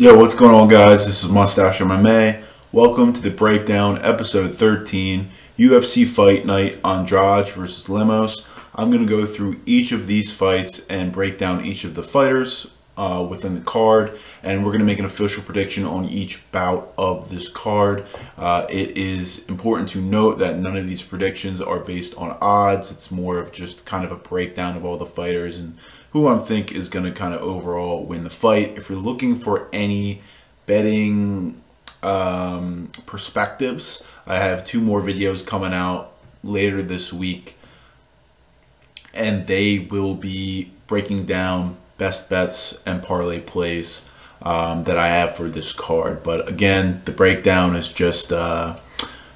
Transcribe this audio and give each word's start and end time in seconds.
Yo, 0.00 0.16
what's 0.16 0.34
going 0.34 0.54
on, 0.54 0.66
guys? 0.66 1.04
This 1.04 1.22
is 1.22 1.28
Mustache 1.28 1.80
MMA. 1.80 2.42
Welcome 2.72 3.12
to 3.12 3.20
the 3.20 3.30
breakdown, 3.30 3.98
episode 4.00 4.50
13, 4.50 5.28
UFC 5.58 6.08
Fight 6.08 6.46
Night 6.46 6.80
Andrade 6.82 7.50
versus 7.50 7.86
Lemos. 7.86 8.46
I'm 8.74 8.90
going 8.90 9.06
to 9.06 9.06
go 9.06 9.26
through 9.26 9.60
each 9.66 9.92
of 9.92 10.06
these 10.06 10.32
fights 10.32 10.80
and 10.88 11.12
break 11.12 11.36
down 11.36 11.66
each 11.66 11.84
of 11.84 11.96
the 11.96 12.02
fighters 12.02 12.68
uh, 12.96 13.26
within 13.28 13.54
the 13.54 13.60
card, 13.60 14.18
and 14.42 14.64
we're 14.64 14.70
going 14.70 14.80
to 14.80 14.86
make 14.86 14.98
an 14.98 15.04
official 15.04 15.42
prediction 15.42 15.84
on 15.84 16.06
each 16.06 16.50
bout 16.50 16.94
of 16.96 17.28
this 17.28 17.50
card. 17.50 18.06
Uh, 18.38 18.66
it 18.70 18.96
is 18.96 19.44
important 19.50 19.90
to 19.90 20.00
note 20.00 20.38
that 20.38 20.56
none 20.56 20.78
of 20.78 20.86
these 20.86 21.02
predictions 21.02 21.60
are 21.60 21.78
based 21.78 22.16
on 22.16 22.38
odds. 22.40 22.90
It's 22.90 23.10
more 23.10 23.38
of 23.38 23.52
just 23.52 23.84
kind 23.84 24.06
of 24.06 24.12
a 24.12 24.16
breakdown 24.16 24.78
of 24.78 24.84
all 24.86 24.96
the 24.96 25.04
fighters 25.04 25.58
and 25.58 25.76
who 26.12 26.26
I 26.26 26.38
think 26.38 26.72
is 26.72 26.88
going 26.88 27.04
to 27.04 27.12
kind 27.12 27.34
of 27.34 27.40
overall 27.40 28.04
win 28.04 28.24
the 28.24 28.30
fight. 28.30 28.76
If 28.76 28.88
you're 28.88 28.98
looking 28.98 29.36
for 29.36 29.68
any 29.72 30.20
betting 30.66 31.62
um, 32.02 32.90
perspectives, 33.06 34.02
I 34.26 34.40
have 34.40 34.64
two 34.64 34.80
more 34.80 35.00
videos 35.00 35.46
coming 35.46 35.72
out 35.72 36.12
later 36.42 36.82
this 36.82 37.12
week, 37.12 37.56
and 39.14 39.46
they 39.46 39.78
will 39.78 40.14
be 40.14 40.72
breaking 40.86 41.26
down 41.26 41.76
best 41.98 42.28
bets 42.28 42.80
and 42.86 43.02
parlay 43.02 43.40
plays 43.40 44.02
um, 44.42 44.84
that 44.84 44.96
I 44.96 45.08
have 45.08 45.36
for 45.36 45.48
this 45.48 45.72
card. 45.72 46.22
But 46.22 46.48
again, 46.48 47.02
the 47.04 47.12
breakdown 47.12 47.76
is 47.76 47.88
just 47.88 48.32
uh, 48.32 48.78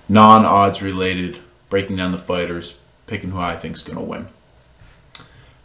non 0.08 0.44
odds 0.44 0.82
related, 0.82 1.38
breaking 1.68 1.96
down 1.96 2.12
the 2.12 2.18
fighters, 2.18 2.74
picking 3.06 3.30
who 3.30 3.38
I 3.38 3.54
think 3.54 3.76
is 3.76 3.82
going 3.82 3.98
to 3.98 4.04
win. 4.04 4.28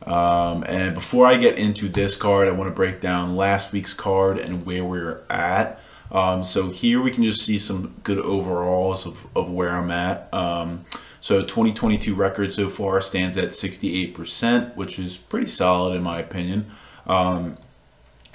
Um, 0.06 0.64
and 0.68 0.96
before 0.96 1.28
I 1.28 1.38
get 1.38 1.58
into 1.58 1.88
this 1.88 2.16
card, 2.16 2.48
I 2.48 2.52
want 2.52 2.70
to 2.70 2.76
break 2.76 3.02
down 3.02 3.36
last 3.36 3.72
week's 3.72 3.94
card 3.94 4.40
and 4.40 4.66
where 4.66 4.84
we're 4.84 5.22
at. 5.30 5.82
Um, 6.12 6.44
so 6.44 6.70
here 6.70 7.02
we 7.02 7.12
can 7.12 7.24
just 7.24 7.42
see 7.42 7.58
some 7.58 7.96
good 8.04 8.18
overalls 8.20 9.06
of, 9.06 9.28
of 9.36 9.50
where 9.50 9.70
I'm 9.70 9.92
at. 9.92 10.34
Um, 10.34 10.86
so 11.22 11.42
2022 11.42 12.16
record 12.16 12.54
so 12.54 12.70
far 12.70 13.02
stands 13.02 13.38
at 13.38 13.50
68%, 13.50 14.76
which 14.76 14.98
is 14.98 15.18
pretty 15.18 15.48
solid 15.48 15.96
in 15.96 16.02
my 16.02 16.20
opinion. 16.20 16.72
Um, 17.06 17.58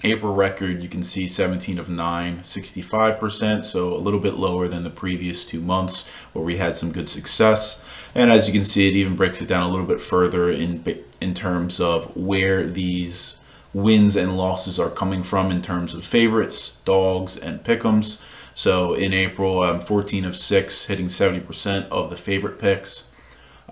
April 0.04 0.34
record, 0.34 0.82
you 0.82 0.88
can 0.88 1.02
see 1.02 1.26
17 1.26 1.78
of 1.78 1.88
9, 1.88 2.40
65%, 2.40 3.64
so 3.64 3.94
a 3.94 3.96
little 3.96 4.20
bit 4.20 4.34
lower 4.34 4.68
than 4.68 4.84
the 4.84 4.90
previous 4.90 5.46
two 5.46 5.62
months 5.62 6.06
where 6.34 6.44
we 6.44 6.58
had 6.58 6.76
some 6.76 6.92
good 6.92 7.08
success. 7.08 7.80
And 8.14 8.30
as 8.30 8.46
you 8.46 8.52
can 8.52 8.64
see, 8.64 8.86
it 8.86 8.94
even 8.94 9.16
breaks 9.16 9.40
it 9.40 9.48
down 9.48 9.62
a 9.62 9.70
little 9.70 9.86
bit 9.86 10.02
further 10.02 10.50
in, 10.50 11.02
in 11.22 11.32
terms 11.32 11.80
of 11.80 12.14
where 12.14 12.66
these 12.66 13.38
wins 13.72 14.14
and 14.14 14.36
losses 14.36 14.78
are 14.78 14.90
coming 14.90 15.22
from 15.22 15.50
in 15.50 15.62
terms 15.62 15.94
of 15.94 16.04
favorites, 16.04 16.76
dogs, 16.84 17.36
and 17.36 17.64
pick'ems. 17.64 18.18
So 18.52 18.92
in 18.92 19.14
April, 19.14 19.62
I'm 19.62 19.80
14 19.80 20.26
of 20.26 20.36
6, 20.36 20.84
hitting 20.84 21.06
70% 21.06 21.88
of 21.88 22.10
the 22.10 22.16
favorite 22.16 22.58
picks. 22.58 23.04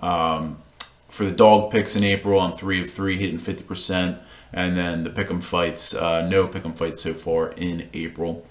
Um, 0.01 0.61
for 1.07 1.25
the 1.25 1.31
dog 1.31 1.71
picks 1.71 1.95
in 1.95 2.03
April, 2.03 2.39
I'm 2.39 2.57
3 2.57 2.81
of 2.81 2.89
3, 2.89 3.17
hitting 3.17 3.37
50%. 3.37 4.19
And 4.53 4.77
then 4.77 5.03
the 5.03 5.09
pick'em 5.09 5.43
fights, 5.43 5.93
uh, 5.93 6.27
no 6.27 6.47
pick'em 6.47 6.77
fights 6.77 7.01
so 7.01 7.13
far 7.13 7.49
in 7.53 7.89
April. 7.93 8.45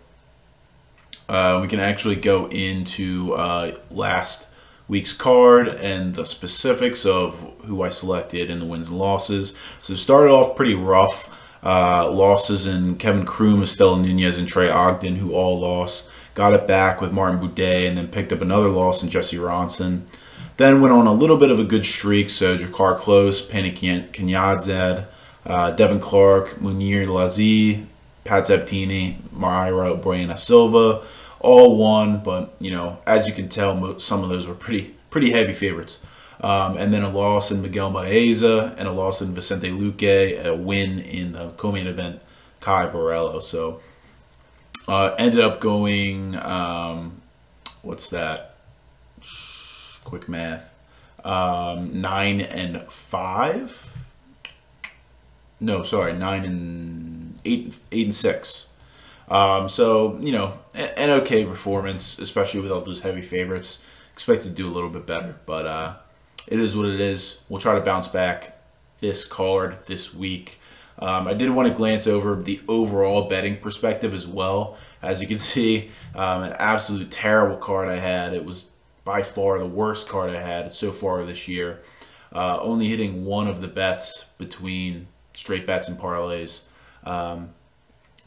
Uh, 1.28 1.60
we 1.62 1.68
can 1.68 1.80
actually 1.80 2.16
go 2.16 2.46
into 2.46 3.32
uh, 3.34 3.74
last 3.90 4.48
week's 4.88 5.12
card 5.12 5.68
and 5.68 6.14
the 6.14 6.24
specifics 6.24 7.06
of 7.06 7.38
who 7.64 7.82
I 7.82 7.88
selected 7.88 8.50
and 8.50 8.60
the 8.60 8.66
wins 8.66 8.88
and 8.88 8.98
losses. 8.98 9.54
So 9.80 9.94
started 9.94 10.30
off 10.30 10.56
pretty 10.56 10.74
rough. 10.74 11.30
Uh, 11.64 12.10
losses 12.10 12.66
in 12.66 12.96
Kevin 12.96 13.24
Croom, 13.24 13.62
Istela 13.62 14.02
Nunes, 14.02 14.36
and 14.36 14.48
Trey 14.48 14.68
Ogden, 14.68 15.16
who 15.16 15.32
all 15.32 15.60
lost. 15.60 16.08
Got 16.34 16.54
it 16.54 16.66
back 16.66 17.00
with 17.00 17.12
Martin 17.12 17.38
Buday, 17.38 17.88
and 17.88 17.96
then 17.96 18.08
picked 18.08 18.32
up 18.32 18.40
another 18.40 18.68
loss 18.68 19.02
in 19.02 19.08
Jesse 19.08 19.36
Ronson. 19.36 20.02
Then 20.56 20.80
went 20.80 20.92
on 20.92 21.06
a 21.06 21.12
little 21.12 21.36
bit 21.36 21.50
of 21.50 21.60
a 21.60 21.64
good 21.64 21.86
streak. 21.86 22.30
So 22.30 22.58
Jakar 22.58 22.98
Close, 22.98 23.40
Pannie 23.40 23.70
Kianzad, 23.70 25.06
uh, 25.46 25.70
Devin 25.72 26.00
Clark, 26.00 26.60
Mounir 26.60 27.06
Lazzez, 27.06 27.84
Pat 28.24 28.46
Sabatini, 28.46 29.18
Mayra 29.34 30.00
Bueno 30.00 30.36
Silva, 30.36 31.04
all 31.40 31.76
won. 31.76 32.22
But 32.22 32.54
you 32.60 32.70
know, 32.70 32.98
as 33.06 33.26
you 33.26 33.34
can 33.34 33.48
tell, 33.48 33.98
some 33.98 34.22
of 34.22 34.28
those 34.28 34.46
were 34.46 34.54
pretty 34.54 34.94
pretty 35.10 35.30
heavy 35.30 35.52
favorites. 35.52 35.98
Um, 36.40 36.76
and 36.76 36.92
then 36.92 37.04
a 37.04 37.10
loss 37.10 37.52
in 37.52 37.62
Miguel 37.62 37.92
Baeza 37.92 38.74
and 38.76 38.88
a 38.88 38.92
loss 38.92 39.22
in 39.22 39.32
Vicente 39.32 39.70
Luque, 39.70 40.44
a 40.44 40.52
win 40.52 40.98
in 40.98 41.32
the 41.32 41.50
co-main 41.50 41.86
event, 41.86 42.20
Caio 42.60 42.90
Borralho. 42.90 43.40
So 43.40 43.80
uh, 44.88 45.14
ended 45.18 45.38
up 45.38 45.60
going, 45.60 46.34
um, 46.36 47.22
what's 47.82 48.10
that? 48.10 48.56
Quick 50.02 50.28
math. 50.28 50.68
Um, 51.24 52.00
nine 52.00 52.40
and 52.40 52.82
five 52.90 53.91
no, 55.62 55.82
sorry, 55.82 56.12
nine 56.12 56.44
and 56.44 57.38
eight, 57.44 57.74
eight 57.90 58.06
and 58.06 58.14
six. 58.14 58.66
Um, 59.28 59.68
so 59.68 60.18
you 60.20 60.32
know, 60.32 60.58
an 60.74 61.10
okay 61.22 61.44
performance, 61.44 62.18
especially 62.18 62.60
with 62.60 62.70
all 62.70 62.80
those 62.80 63.00
heavy 63.00 63.22
favorites. 63.22 63.78
Expect 64.12 64.42
to 64.42 64.50
do 64.50 64.68
a 64.68 64.72
little 64.72 64.90
bit 64.90 65.06
better, 65.06 65.36
but 65.46 65.66
uh, 65.66 65.96
it 66.46 66.60
is 66.60 66.76
what 66.76 66.86
it 66.86 67.00
is. 67.00 67.38
We'll 67.48 67.60
try 67.60 67.74
to 67.74 67.80
bounce 67.80 68.08
back 68.08 68.58
this 69.00 69.24
card 69.24 69.78
this 69.86 70.12
week. 70.12 70.60
Um, 70.98 71.26
I 71.26 71.34
did 71.34 71.48
want 71.50 71.68
to 71.68 71.74
glance 71.74 72.06
over 72.06 72.36
the 72.36 72.60
overall 72.68 73.28
betting 73.28 73.56
perspective 73.56 74.12
as 74.12 74.26
well. 74.26 74.76
As 75.00 75.22
you 75.22 75.26
can 75.26 75.38
see, 75.38 75.90
um, 76.14 76.42
an 76.42 76.52
absolute 76.58 77.10
terrible 77.10 77.56
card 77.56 77.88
I 77.88 77.96
had. 77.96 78.34
It 78.34 78.44
was 78.44 78.66
by 79.04 79.22
far 79.22 79.58
the 79.58 79.66
worst 79.66 80.08
card 80.08 80.30
I 80.30 80.40
had 80.40 80.74
so 80.74 80.92
far 80.92 81.24
this 81.24 81.48
year. 81.48 81.80
Uh, 82.32 82.58
only 82.60 82.88
hitting 82.88 83.24
one 83.24 83.48
of 83.48 83.60
the 83.60 83.68
bets 83.68 84.26
between 84.38 85.06
straight 85.34 85.66
bets 85.66 85.88
and 85.88 85.98
parlays. 85.98 86.60
Um, 87.04 87.50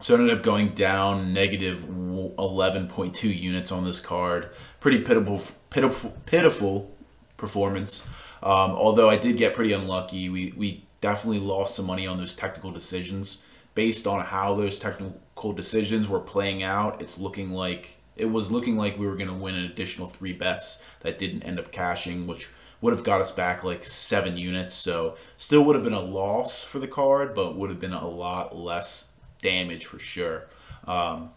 so 0.01 0.16
I 0.16 0.19
ended 0.19 0.38
up 0.38 0.43
going 0.43 0.69
down 0.69 1.33
negative 1.33 1.79
11.2 1.88 3.39
units 3.39 3.71
on 3.71 3.85
this 3.85 3.99
card. 3.99 4.49
Pretty 4.79 4.99
pitiful, 4.99 5.41
pitiful, 5.69 6.13
pitiful 6.25 6.91
performance. 7.38 8.03
Um, 8.44 8.71
although 8.71 9.09
I 9.09 9.15
did 9.15 9.38
get 9.38 9.53
pretty 9.53 9.73
unlucky. 9.73 10.29
We, 10.29 10.53
we 10.55 10.85
definitely 11.01 11.39
lost 11.39 11.75
some 11.75 11.85
money 11.85 12.05
on 12.05 12.17
those 12.17 12.33
technical 12.33 12.71
decisions. 12.71 13.39
Based 13.73 14.07
on 14.07 14.25
how 14.25 14.55
those 14.55 14.79
technical 14.79 15.53
decisions 15.53 16.07
were 16.07 16.19
playing 16.19 16.63
out, 16.63 17.01
it's 17.01 17.17
looking 17.17 17.51
like 17.51 17.97
it 18.15 18.25
was 18.25 18.49
looking 18.49 18.77
like 18.77 18.97
we 18.97 19.05
were 19.05 19.17
going 19.17 19.27
to 19.27 19.33
win 19.33 19.55
an 19.55 19.65
additional 19.65 20.07
three 20.07 20.31
bets 20.31 20.81
that 21.01 21.17
didn't 21.17 21.44
end 21.44 21.59
up 21.59 21.71
cashing, 21.71 22.25
which 22.27 22.49
would 22.81 22.94
have 22.94 23.03
got 23.03 23.22
us 23.22 23.31
back 23.31 23.63
like 23.63 23.86
seven 23.86 24.38
units. 24.38 24.74
So 24.74 25.16
still 25.38 25.63
would 25.63 25.75
have 25.75 25.84
been 25.84 25.94
a 25.94 26.02
loss 26.02 26.63
for 26.63 26.80
the 26.80 26.88
card, 26.88 27.34
but 27.34 27.56
would 27.56 27.69
have 27.69 27.80
been 27.80 27.94
a 27.94 28.08
lot 28.08 28.56
less 28.56 29.06
damage 29.41 29.86
for 29.86 30.00
sure. 30.00 30.47
Um, 30.86 31.31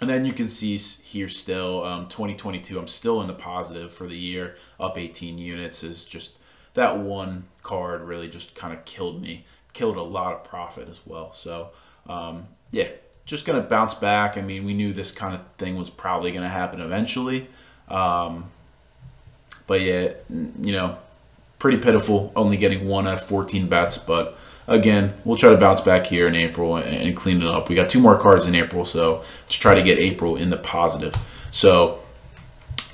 and 0.00 0.08
then 0.08 0.24
you 0.24 0.32
can 0.32 0.48
see 0.48 0.76
here 0.76 1.28
still, 1.28 1.84
um, 1.84 2.06
2022, 2.08 2.78
I'm 2.78 2.86
still 2.86 3.20
in 3.20 3.26
the 3.26 3.34
positive 3.34 3.92
for 3.92 4.06
the 4.06 4.16
year, 4.16 4.56
up 4.78 4.96
18 4.96 5.38
units 5.38 5.82
is 5.82 6.04
just 6.04 6.38
that 6.74 6.98
one 6.98 7.44
card 7.62 8.02
really 8.02 8.28
just 8.28 8.54
kind 8.54 8.72
of 8.72 8.84
killed 8.84 9.20
me, 9.20 9.44
killed 9.72 9.96
a 9.96 10.02
lot 10.02 10.32
of 10.32 10.44
profit 10.44 10.88
as 10.88 11.00
well. 11.04 11.32
So 11.32 11.70
um, 12.06 12.46
yeah, 12.70 12.88
just 13.24 13.44
going 13.44 13.60
to 13.60 13.68
bounce 13.68 13.94
back. 13.94 14.38
I 14.38 14.40
mean, 14.40 14.64
we 14.64 14.72
knew 14.72 14.92
this 14.92 15.12
kind 15.12 15.34
of 15.34 15.40
thing 15.56 15.76
was 15.76 15.90
probably 15.90 16.30
going 16.30 16.44
to 16.44 16.48
happen 16.48 16.80
eventually. 16.80 17.48
Um, 17.88 18.50
but 19.68 19.80
yeah, 19.82 20.14
you 20.28 20.72
know, 20.72 20.98
pretty 21.60 21.78
pitiful, 21.78 22.32
only 22.34 22.56
getting 22.56 22.88
one 22.88 23.06
out 23.06 23.14
of 23.14 23.24
14 23.24 23.68
bets. 23.68 23.98
But 23.98 24.36
again, 24.66 25.14
we'll 25.24 25.36
try 25.36 25.50
to 25.50 25.56
bounce 25.56 25.80
back 25.80 26.06
here 26.06 26.26
in 26.26 26.34
April 26.34 26.76
and, 26.76 27.16
clean 27.16 27.42
it 27.42 27.46
up. 27.46 27.68
We 27.68 27.76
got 27.76 27.88
two 27.88 28.00
more 28.00 28.18
cards 28.18 28.48
in 28.48 28.56
April, 28.56 28.84
so 28.84 29.18
let's 29.44 29.54
try 29.54 29.76
to 29.76 29.82
get 29.82 29.98
April 29.98 30.34
in 30.36 30.50
the 30.50 30.56
positive. 30.56 31.14
So 31.50 32.00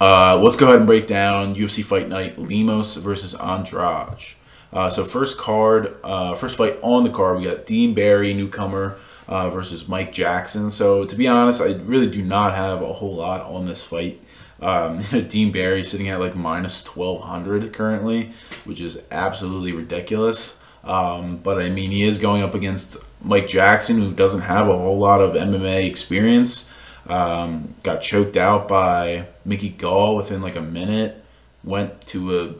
uh, 0.01 0.39
let's 0.43 0.57
go 0.57 0.67
ahead 0.67 0.79
and 0.79 0.87
break 0.87 1.07
down 1.07 1.55
UFC 1.55 1.83
Fight 1.83 2.09
Night 2.09 2.39
Lemos 2.39 2.97
versus 2.97 3.35
Andrade. 3.35 4.35
Uh, 4.73 4.91
so 4.91 5.05
first 5.05 5.39
card, 5.39 5.97
uh, 6.03 6.35
first 6.35 6.59
fight 6.59 6.77
on 6.83 7.05
the 7.05 7.11
card, 7.11 7.39
we 7.39 7.45
got 7.45 7.65
Dean 7.65 7.95
Barry, 7.95 8.35
newcomer, 8.35 8.99
uh, 9.29 9.49
versus 9.49 9.87
Mike 9.87 10.13
Jackson. 10.13 10.69
So 10.69 11.05
to 11.05 11.15
be 11.15 11.29
honest, 11.29 11.61
I 11.61 11.75
really 11.75 12.11
do 12.11 12.23
not 12.23 12.57
have 12.57 12.83
a 12.83 12.93
whole 12.95 13.15
lot 13.15 13.41
on 13.43 13.67
this 13.67 13.85
fight. 13.85 14.21
Um, 14.61 15.01
Dean 15.29 15.53
Barry 15.53 15.85
sitting 15.85 16.09
at 16.09 16.21
like 16.21 16.37
minus 16.37 16.87
1200 16.87 17.73
currently, 17.73 18.33
which 18.65 18.81
is 18.81 19.03
absolutely 19.11 19.73
ridiculous. 19.73 20.59
Um, 20.85 21.39
but 21.39 21.59
I 21.59 21.71
mean, 21.71 21.91
he 21.91 22.03
is 22.03 22.19
going 22.19 22.43
up 22.43 22.55
against 22.55 22.99
Mike 23.23 23.49
Jackson, 23.49 23.99
who 23.99 24.13
doesn't 24.13 24.43
have 24.43 24.69
a 24.69 24.77
whole 24.77 24.99
lot 24.99 25.21
of 25.21 25.35
MMA 25.35 25.85
experience. 25.85 26.69
Um, 27.07 27.75
got 27.83 28.01
choked 28.01 28.37
out 28.37 28.69
by 28.69 29.27
Mickey 29.45 29.71
Gall 29.71 30.17
within 30.17 30.41
like 30.41 30.57
a 30.57 30.63
minute. 30.63 31.23
Went 31.63 32.07
to 32.09 32.39
a 32.39 32.55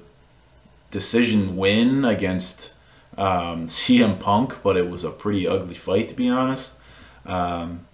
decision 0.91 1.57
win 1.57 2.05
against 2.05 2.73
um, 3.19 3.67
CM 3.67 4.19
Punk, 4.19 4.63
but 4.63 4.77
it 4.77 4.89
was 4.89 5.05
a 5.05 5.11
pretty 5.11 5.47
ugly 5.47 5.75
fight 5.75 6.09
to 6.09 6.15
be 6.15 6.29
honest. 6.29 6.75
Um, 7.27 7.87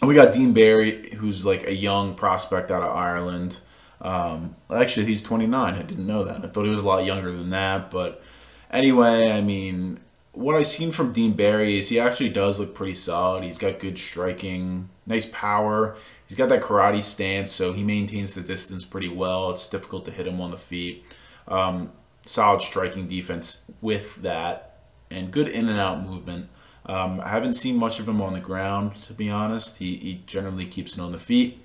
And 0.00 0.08
we 0.08 0.14
got 0.14 0.32
Dean 0.32 0.52
Barry, 0.52 1.10
who's 1.16 1.44
like 1.44 1.66
a 1.66 1.74
young 1.74 2.14
prospect 2.14 2.70
out 2.70 2.82
of 2.82 2.96
Ireland. 2.96 3.58
Um, 4.00 4.56
actually, 4.74 5.06
he's 5.06 5.20
29. 5.20 5.74
I 5.74 5.82
didn't 5.82 6.06
know 6.06 6.24
that. 6.24 6.44
I 6.44 6.48
thought 6.48 6.64
he 6.64 6.70
was 6.70 6.82
a 6.82 6.86
lot 6.86 7.04
younger 7.04 7.32
than 7.32 7.50
that. 7.50 7.90
But 7.90 8.22
anyway, 8.70 9.30
I 9.30 9.42
mean, 9.42 10.00
what 10.32 10.56
I've 10.56 10.66
seen 10.66 10.90
from 10.90 11.12
Dean 11.12 11.34
Barry 11.34 11.78
is 11.78 11.90
he 11.90 12.00
actually 12.00 12.30
does 12.30 12.58
look 12.58 12.74
pretty 12.74 12.94
solid. 12.94 13.44
He's 13.44 13.58
got 13.58 13.78
good 13.78 13.98
striking, 13.98 14.88
nice 15.06 15.26
power. 15.26 15.96
He's 16.26 16.36
got 16.36 16.48
that 16.48 16.62
karate 16.62 17.02
stance, 17.02 17.52
so 17.52 17.72
he 17.74 17.82
maintains 17.82 18.34
the 18.34 18.40
distance 18.40 18.84
pretty 18.84 19.08
well. 19.08 19.50
It's 19.50 19.66
difficult 19.66 20.06
to 20.06 20.12
hit 20.12 20.26
him 20.26 20.40
on 20.40 20.50
the 20.50 20.56
feet. 20.56 21.04
Um, 21.46 21.92
solid 22.24 22.62
striking 22.62 23.06
defense 23.06 23.58
with 23.80 24.22
that, 24.22 24.78
and 25.10 25.30
good 25.30 25.48
in 25.48 25.68
and 25.68 25.78
out 25.78 26.02
movement. 26.02 26.48
Um, 26.86 27.20
I 27.20 27.28
haven't 27.28 27.52
seen 27.52 27.76
much 27.76 28.00
of 28.00 28.08
him 28.08 28.20
on 28.20 28.32
the 28.32 28.40
ground, 28.40 28.96
to 29.02 29.12
be 29.12 29.30
honest. 29.30 29.78
He, 29.78 29.96
he 29.96 30.22
generally 30.26 30.66
keeps 30.66 30.94
it 30.94 31.00
on 31.00 31.12
the 31.12 31.18
feet. 31.18 31.62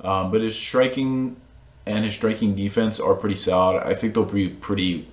Um, 0.00 0.30
but 0.30 0.40
his 0.40 0.56
striking 0.56 1.36
and 1.86 2.04
his 2.04 2.14
striking 2.14 2.54
defense 2.54 2.98
are 2.98 3.14
pretty 3.14 3.36
solid. 3.36 3.82
I 3.82 3.94
think 3.94 4.14
they'll 4.14 4.24
be 4.24 4.48
pretty 4.48 5.06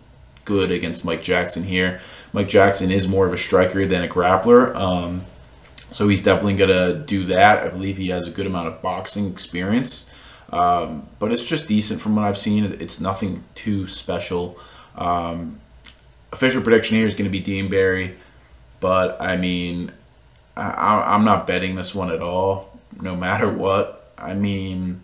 good 0.46 0.72
against 0.72 1.06
Mike 1.06 1.22
Jackson 1.22 1.64
here. 1.64 2.02
Mike 2.34 2.50
Jackson 2.50 2.92
is 2.92 3.08
more 3.08 3.26
of 3.26 3.34
a 3.34 3.38
striker 3.38 3.86
than 3.86 4.04
a 4.04 4.08
grappler. 4.08 4.76
Um, 4.76 5.26
so 5.92 6.08
he's 6.08 6.24
definitely 6.24 6.56
going 6.56 6.70
to 6.72 7.06
do 7.06 7.26
that. 7.26 7.64
I 7.64 7.70
believe 7.70 7.98
he 7.98 8.10
has 8.10 8.28
a 8.28 8.32
good 8.32 8.48
amount 8.48 8.68
of 8.68 8.82
boxing 8.82 9.32
experience. 9.32 10.06
Um, 10.50 11.08
but 11.20 11.32
it's 11.32 11.46
just 11.46 11.68
decent 11.68 12.02
from 12.02 12.16
what 12.16 12.26
I've 12.26 12.38
seen. 12.38 12.66
It's 12.66 13.00
nothing 13.00 13.44
too 13.56 13.88
special. 13.88 14.58
Um, 14.96 15.60
official 16.32 16.62
prediction 16.62 16.98
here 16.98 17.06
is 17.06 17.14
going 17.14 17.26
to 17.26 17.32
be 17.32 17.40
Dean 17.40 17.70
Barry. 17.70 18.16
But 18.84 19.16
I 19.22 19.38
mean, 19.38 19.94
I, 20.58 21.04
I'm 21.16 21.24
not 21.24 21.48
betting 21.48 21.76
this 21.76 21.96
one 21.96 22.12
at 22.12 22.22
all, 22.22 22.78
no 23.00 23.16
matter 23.16 23.50
what. 23.50 24.12
I 24.18 24.34
mean, 24.34 25.00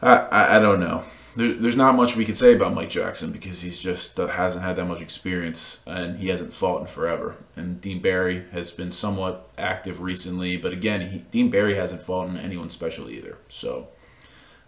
I, 0.00 0.16
I, 0.16 0.56
I 0.56 0.58
don't 0.60 0.78
know. 0.78 1.02
There, 1.34 1.54
there's 1.54 1.74
not 1.74 1.96
much 1.96 2.14
we 2.14 2.24
can 2.24 2.36
say 2.36 2.54
about 2.54 2.72
Mike 2.72 2.88
Jackson 2.88 3.32
because 3.32 3.62
he's 3.62 3.80
just 3.80 4.20
uh, 4.20 4.28
hasn't 4.28 4.62
had 4.62 4.76
that 4.76 4.84
much 4.84 5.00
experience 5.00 5.80
and 5.86 6.18
he 6.18 6.28
hasn't 6.28 6.52
fought 6.52 6.82
in 6.82 6.86
forever. 6.86 7.34
And 7.56 7.80
Dean 7.80 8.00
Barry 8.00 8.44
has 8.52 8.70
been 8.70 8.92
somewhat 8.92 9.48
active 9.58 10.00
recently, 10.00 10.56
but 10.56 10.72
again, 10.72 11.00
he, 11.00 11.18
Dean 11.32 11.50
Barry 11.50 11.74
hasn't 11.74 12.00
fought 12.00 12.28
in 12.28 12.36
anyone 12.36 12.70
special 12.70 13.10
either. 13.10 13.38
So 13.48 13.88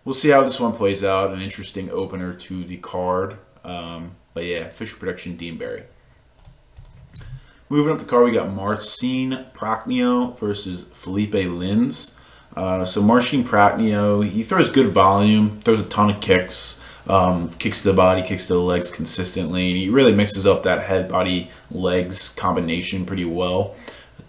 we'll 0.05 0.15
see 0.15 0.31
how 0.31 0.43
this 0.43 0.59
one 0.59 0.73
plays 0.73 1.05
out. 1.05 1.31
An 1.31 1.41
interesting 1.41 1.91
opener 1.91 2.35
to 2.35 2.65
the 2.65 2.79
card. 2.79 3.37
Um, 3.63 4.17
but 4.35 4.43
yeah, 4.43 4.63
official 4.63 4.99
Production 4.99 5.37
Dean 5.37 5.59
Barry. 5.59 5.85
Moving 7.73 7.95
up 7.95 8.01
the 8.01 8.05
card, 8.05 8.27
we 8.27 8.33
got 8.33 8.53
Marcin 8.53 9.47
Prachnio 9.55 10.39
versus 10.39 10.83
Philipe 10.93 11.33
Lins. 11.33 12.11
Uh, 12.55 12.85
so 12.85 13.01
Marcin 13.01 13.45
Prachnio, 13.45 14.23
he 14.23 14.43
throws 14.43 14.69
good 14.69 14.89
volume, 14.89 15.59
throws 15.61 15.81
a 15.81 15.85
ton 15.85 16.11
of 16.11 16.21
kicks, 16.21 16.79
um, 17.07 17.49
kicks 17.49 17.81
to 17.81 17.89
the 17.89 17.95
body, 17.95 18.21
kicks 18.21 18.45
to 18.49 18.53
the 18.53 18.61
legs 18.61 18.91
consistently, 18.91 19.71
and 19.71 19.79
he 19.79 19.89
really 19.89 20.13
mixes 20.13 20.47
up 20.47 20.65
that 20.65 20.85
head, 20.85 21.09
body, 21.09 21.49
legs 21.71 22.29
combination 22.37 23.07
pretty 23.07 23.25
well. 23.25 23.75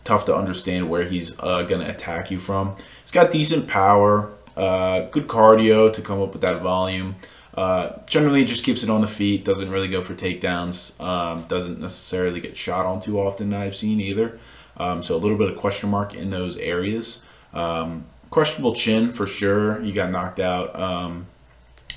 Tough 0.05 0.23
to 0.27 0.33
understand 0.33 0.89
where 0.89 1.03
he's 1.03 1.37
uh, 1.39 1.63
going 1.63 1.85
to 1.85 1.89
attack 1.93 2.31
you 2.31 2.39
from. 2.39 2.77
He's 3.01 3.11
got 3.11 3.29
decent 3.29 3.67
power, 3.67 4.31
uh, 4.55 5.01
good 5.11 5.27
cardio 5.27 5.91
to 5.91 6.01
come 6.01 6.21
up 6.21 6.31
with 6.31 6.43
that 6.43 6.61
volume. 6.61 7.15
Uh, 7.55 7.97
generally 8.07 8.43
just 8.43 8.63
keeps 8.63 8.83
it 8.83 8.89
on 8.89 9.01
the 9.01 9.07
feet, 9.07 9.45
doesn't 9.45 9.69
really 9.69 9.87
go 9.87 10.01
for 10.01 10.15
takedowns, 10.15 10.99
um, 10.99 11.43
doesn't 11.43 11.79
necessarily 11.79 12.39
get 12.39 12.57
shot 12.57 12.85
on 12.85 12.99
too 12.99 13.19
often 13.19 13.51
that 13.51 13.61
I've 13.61 13.75
seen 13.75 13.99
either. 13.99 14.39
Um, 14.77 15.03
so 15.03 15.15
a 15.15 15.17
little 15.17 15.37
bit 15.37 15.49
of 15.49 15.57
question 15.57 15.89
mark 15.89 16.15
in 16.15 16.31
those 16.31 16.57
areas. 16.57 17.21
Um, 17.53 18.05
questionable 18.31 18.73
chin 18.73 19.13
for 19.13 19.27
sure. 19.27 19.79
He 19.81 19.91
got 19.91 20.09
knocked 20.09 20.39
out 20.39 20.75
um, 20.79 21.27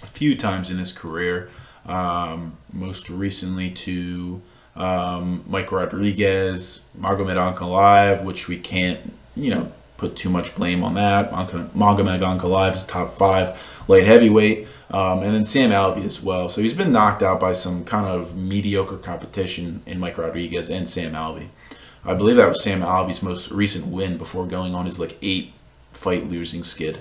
a 0.03 0.07
few 0.07 0.37
times 0.37 0.71
in 0.71 0.77
his 0.77 0.93
career. 0.93 1.49
Um, 1.87 2.59
most 2.73 3.09
recently 3.09 3.71
to 3.71 4.43
um, 4.75 5.45
Mike 5.47 5.73
Rodriguez, 5.73 6.81
Magomed 7.01 7.37
Ankalaev, 7.37 8.23
which 8.25 8.49
we 8.49 8.59
can't, 8.59 9.15
you 9.35 9.51
know, 9.51 9.73
put 9.97 10.17
too 10.17 10.31
much 10.31 10.55
blame 10.55 10.85
on 10.85 10.95
that. 10.95 11.31
Magomed 11.31 12.21
Ankalaev 12.21 12.75
is 12.75 12.85
top 12.85 13.13
five 13.13 13.85
light 13.89 14.07
heavyweight. 14.07 14.69
Um, 14.91 15.23
and 15.23 15.35
then 15.35 15.45
Sam 15.45 15.71
Alvey 15.71 16.05
as 16.05 16.23
well. 16.23 16.49
So 16.49 16.61
he's 16.63 16.75
been 16.75 16.93
knocked 16.93 17.23
out 17.23 17.41
by 17.41 17.53
some 17.53 17.85
kind 17.85 18.07
of 18.07 18.37
mediocre 18.37 18.99
competition 18.99 19.83
in 19.85 19.99
Mike 19.99 20.17
Rodriguez 20.19 20.71
and 20.71 20.89
Sam 20.89 21.13
Alvey. 21.13 21.49
I 22.05 22.15
believe 22.15 22.37
that 22.37 22.49
was 22.49 22.63
Sam 22.63 22.83
Alvey's 22.83 23.23
most 23.23 23.51
recent 23.51 23.89
win 23.89 24.17
before 24.17 24.47
going 24.47 24.75
on 24.75 24.87
his 24.87 25.01
like 25.01 25.19
eight 25.23 25.53
fight 25.93 26.29
losing 26.29 26.63
skid. 26.63 27.01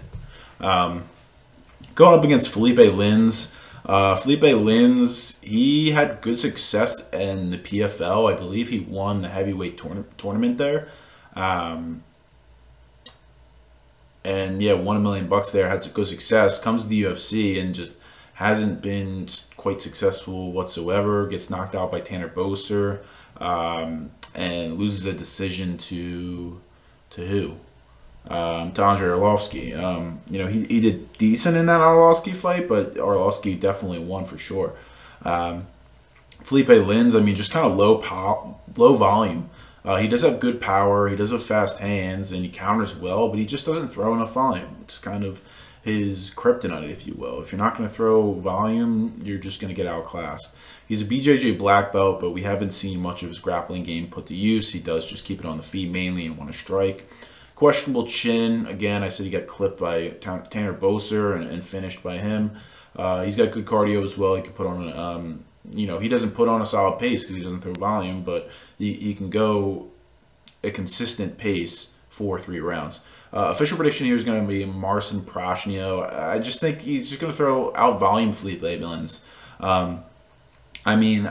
Um, 0.59 1.03
going 1.93 2.17
up 2.17 2.25
against 2.25 2.51
Philipe 2.51 2.77
Lins. 2.77 3.51
Uh, 3.85 4.15
Philipe 4.15 4.41
Lins, 4.41 5.43
he 5.43 5.91
had 5.91 6.21
good 6.21 6.39
success 6.39 7.07
in 7.13 7.51
the 7.51 7.57
PFL. 7.59 8.33
I 8.33 8.35
believe 8.35 8.69
he 8.69 8.79
won 8.79 9.21
the 9.21 9.29
heavyweight 9.29 9.77
tourna- 9.77 10.05
tournament 10.17 10.57
there. 10.57 10.87
Um, 11.35 12.03
and 14.25 14.61
yeah, 14.61 14.73
won 14.73 14.97
a 14.97 14.99
million 14.99 15.27
bucks 15.27 15.51
there, 15.51 15.69
had 15.69 15.87
good 15.93 16.07
success, 16.07 16.59
comes 16.59 16.83
to 16.83 16.89
the 16.89 17.03
UFC 17.03 17.61
and 17.61 17.73
just 17.73 17.91
hasn't 18.33 18.81
been 18.81 19.29
quite 19.55 19.81
successful 19.81 20.51
whatsoever, 20.51 21.27
gets 21.27 21.49
knocked 21.49 21.75
out 21.75 21.91
by 21.91 22.01
Tanner 22.01 22.27
Boser, 22.27 22.99
um, 23.39 24.11
and 24.33 24.77
loses 24.77 25.05
a 25.05 25.13
decision 25.13 25.77
to 25.77 26.59
to 27.11 27.25
who? 27.25 27.55
um, 28.27 28.71
to 28.73 28.83
Andrei 28.83 29.09
Arlovsky. 29.09 29.77
Um, 29.77 30.21
you 30.29 30.39
know, 30.39 30.47
he, 30.47 30.65
he 30.65 30.79
did 30.79 31.13
decent 31.17 31.57
in 31.57 31.65
that 31.67 31.81
Arlovsky 31.81 32.35
fight, 32.35 32.67
but 32.67 32.95
Arlovsky 32.95 33.59
definitely 33.59 33.99
won 33.99 34.25
for 34.25 34.37
sure. 34.37 34.73
Um, 35.23 35.67
Philipe 36.43 36.67
Lins, 36.67 37.15
I 37.15 37.21
mean, 37.21 37.35
just 37.35 37.51
kind 37.51 37.65
of 37.65 37.77
low 37.77 37.97
pow- 37.97 38.59
low 38.77 38.95
volume. 38.95 39.49
Uh, 39.85 39.97
he 39.97 40.07
does 40.07 40.23
have 40.23 40.39
good 40.39 40.59
power. 40.59 41.07
He 41.07 41.15
does 41.15 41.31
have 41.31 41.43
fast 41.43 41.77
hands, 41.77 42.31
and 42.31 42.43
he 42.43 42.49
counters 42.49 42.95
well, 42.95 43.29
but 43.29 43.37
he 43.37 43.45
just 43.45 43.65
doesn't 43.65 43.89
throw 43.89 44.13
enough 44.15 44.33
volume. 44.33 44.77
It's 44.81 44.97
kind 44.97 45.23
of 45.23 45.43
his 45.83 46.31
kryptonite, 46.31 46.89
if 46.89 47.05
you 47.05 47.13
will. 47.13 47.39
If 47.39 47.51
you're 47.51 47.59
not 47.61 47.77
going 47.77 47.87
to 47.87 47.93
throw 47.93 48.33
volume, 48.33 49.21
you're 49.23 49.37
just 49.37 49.61
going 49.61 49.73
to 49.73 49.75
get 49.79 49.85
outclassed. 49.85 50.55
He's 50.87 51.03
a 51.03 51.05
BJJ 51.05 51.59
black 51.59 51.93
belt, 51.93 52.19
but 52.19 52.31
we 52.31 52.41
haven't 52.41 52.71
seen 52.71 52.99
much 52.99 53.21
of 53.21 53.29
his 53.29 53.39
grappling 53.39 53.83
game 53.83 54.07
put 54.07 54.25
to 54.25 54.33
use. 54.33 54.71
He 54.71 54.79
does 54.79 55.05
just 55.05 55.23
keep 55.23 55.39
it 55.39 55.45
on 55.45 55.57
the 55.57 55.63
feet 55.63 55.91
mainly 55.91 56.25
and 56.25 56.35
want 56.37 56.51
to 56.51 56.57
strike. 56.57 57.07
Questionable 57.55 58.07
chin. 58.07 58.65
Again, 58.65 59.03
I 59.03 59.09
said 59.09 59.25
he 59.25 59.31
got 59.31 59.45
clipped 59.45 59.79
by 59.79 60.09
Tanner 60.09 60.73
Boser 60.73 61.35
and, 61.35 61.47
and 61.47 61.63
finished 61.63 62.01
by 62.01 62.17
him. 62.17 62.57
Uh, 62.95 63.23
he's 63.23 63.35
got 63.35 63.51
good 63.51 63.65
cardio 63.65 64.03
as 64.03 64.17
well. 64.17 64.33
He 64.33 64.41
can 64.41 64.53
put 64.53 64.65
on, 64.65 64.91
um, 64.91 65.45
you 65.73 65.87
know, 65.87 65.99
he 65.99 66.07
doesn't 66.07 66.31
put 66.31 66.47
on 66.47 66.61
a 66.61 66.65
solid 66.65 66.99
pace 66.99 67.23
because 67.23 67.37
he 67.37 67.43
doesn't 67.43 67.61
throw 67.61 67.73
volume, 67.73 68.23
but 68.23 68.49
he, 68.77 68.93
he 68.93 69.13
can 69.13 69.29
go 69.29 69.87
a 70.63 70.71
consistent 70.71 71.37
pace 71.37 71.89
for 72.09 72.39
three 72.39 72.59
rounds. 72.59 73.01
Uh, 73.33 73.49
official 73.49 73.75
prediction 73.75 74.05
here 74.05 74.15
is 74.15 74.23
going 74.23 74.41
to 74.41 74.47
be 74.47 74.65
Marcin 74.65 75.21
Prachnio. 75.21 76.11
I 76.13 76.39
just 76.39 76.61
think 76.61 76.81
he's 76.81 77.09
just 77.09 77.19
going 77.19 77.31
to 77.31 77.35
throw 77.35 77.75
out 77.75 77.99
volume 77.99 78.31
Philipe 78.31 78.61
Lins. 78.61 79.19
Um, 79.59 80.03
I 80.85 80.95
mean, 80.95 81.29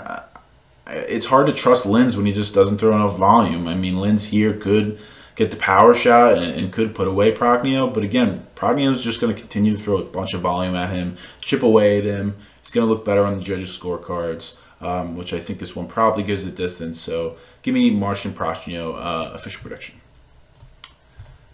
it's 0.86 1.26
hard 1.26 1.46
to 1.46 1.52
trust 1.52 1.86
Lins 1.86 2.16
when 2.16 2.26
he 2.26 2.32
just 2.32 2.54
doesn't 2.54 2.78
throw 2.78 2.94
enough 2.94 3.16
volume. 3.16 3.66
I 3.66 3.74
mean, 3.74 3.94
Lins 3.94 4.26
here 4.26 4.52
could 4.52 4.98
get 5.34 5.50
the 5.50 5.56
power 5.56 5.94
shot 5.94 6.38
and, 6.38 6.58
and 6.58 6.72
could 6.72 6.94
put 6.94 7.08
away 7.08 7.32
Prachnio. 7.32 7.92
But 7.92 8.04
again, 8.04 8.46
Prachnio 8.54 8.90
is 8.92 9.02
just 9.02 9.20
going 9.20 9.34
to 9.34 9.40
continue 9.40 9.76
to 9.76 9.78
throw 9.78 9.98
a 9.98 10.04
bunch 10.04 10.34
of 10.34 10.40
volume 10.40 10.74
at 10.74 10.90
him, 10.90 11.16
chip 11.40 11.62
away 11.62 11.98
at 11.98 12.04
him. 12.04 12.36
He's 12.60 12.70
going 12.70 12.86
to 12.86 12.92
look 12.92 13.04
better 13.04 13.24
on 13.24 13.38
the 13.38 13.44
judges' 13.44 13.76
scorecards, 13.76 14.56
um, 14.80 15.16
which 15.16 15.32
I 15.32 15.38
think 15.38 15.58
this 15.58 15.76
one 15.76 15.86
probably 15.86 16.22
gives 16.22 16.44
the 16.44 16.50
distance. 16.50 17.00
So 17.00 17.36
give 17.62 17.74
me 17.74 17.90
Marcin 17.90 18.32
Prachnio 18.32 18.94
uh, 18.94 19.32
official 19.34 19.62
prediction. 19.62 20.00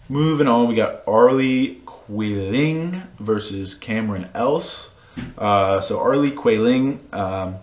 Moving 0.07 0.47
on, 0.47 0.67
we 0.67 0.75
got 0.75 1.03
Arlie 1.07 1.81
Quayling 1.85 3.03
versus 3.19 3.73
Cameron 3.73 4.29
Else. 4.33 4.91
Uh, 5.37 5.79
so 5.79 5.99
Arlie 5.99 6.31
Quayling, 6.31 7.07
um, 7.13 7.55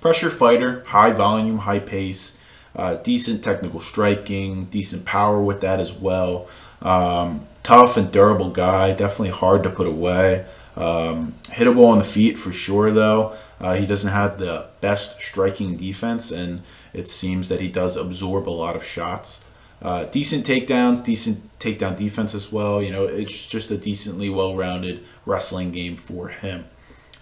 pressure 0.00 0.30
fighter, 0.30 0.84
high 0.84 1.12
volume, 1.12 1.58
high 1.58 1.78
pace. 1.78 2.34
Uh, 2.76 2.94
decent 2.94 3.42
technical 3.42 3.80
striking, 3.80 4.64
decent 4.64 5.04
power 5.04 5.42
with 5.42 5.60
that 5.60 5.80
as 5.80 5.92
well. 5.92 6.48
Um, 6.82 7.46
tough 7.62 7.96
and 7.96 8.10
durable 8.10 8.50
guy, 8.50 8.92
definitely 8.92 9.30
hard 9.30 9.62
to 9.64 9.70
put 9.70 9.86
away. 9.86 10.46
Um, 10.76 11.34
hittable 11.46 11.88
on 11.88 11.98
the 11.98 12.04
feet 12.04 12.38
for 12.38 12.52
sure, 12.52 12.90
though. 12.90 13.34
Uh, 13.60 13.74
he 13.74 13.86
doesn't 13.86 14.10
have 14.10 14.38
the 14.38 14.68
best 14.80 15.20
striking 15.20 15.76
defense, 15.76 16.30
and 16.30 16.62
it 16.92 17.08
seems 17.08 17.48
that 17.48 17.60
he 17.60 17.68
does 17.68 17.96
absorb 17.96 18.48
a 18.48 18.50
lot 18.50 18.76
of 18.76 18.84
shots. 18.84 19.40
Uh, 19.82 20.04
decent 20.04 20.46
takedowns, 20.46 21.04
decent 21.04 21.58
takedown 21.58 21.96
defense 21.96 22.34
as 22.34 22.52
well. 22.52 22.82
You 22.82 22.92
know, 22.92 23.04
it's 23.04 23.46
just 23.46 23.70
a 23.70 23.76
decently 23.76 24.30
well-rounded 24.30 25.04
wrestling 25.26 25.70
game 25.72 25.96
for 25.96 26.28
him. 26.28 26.66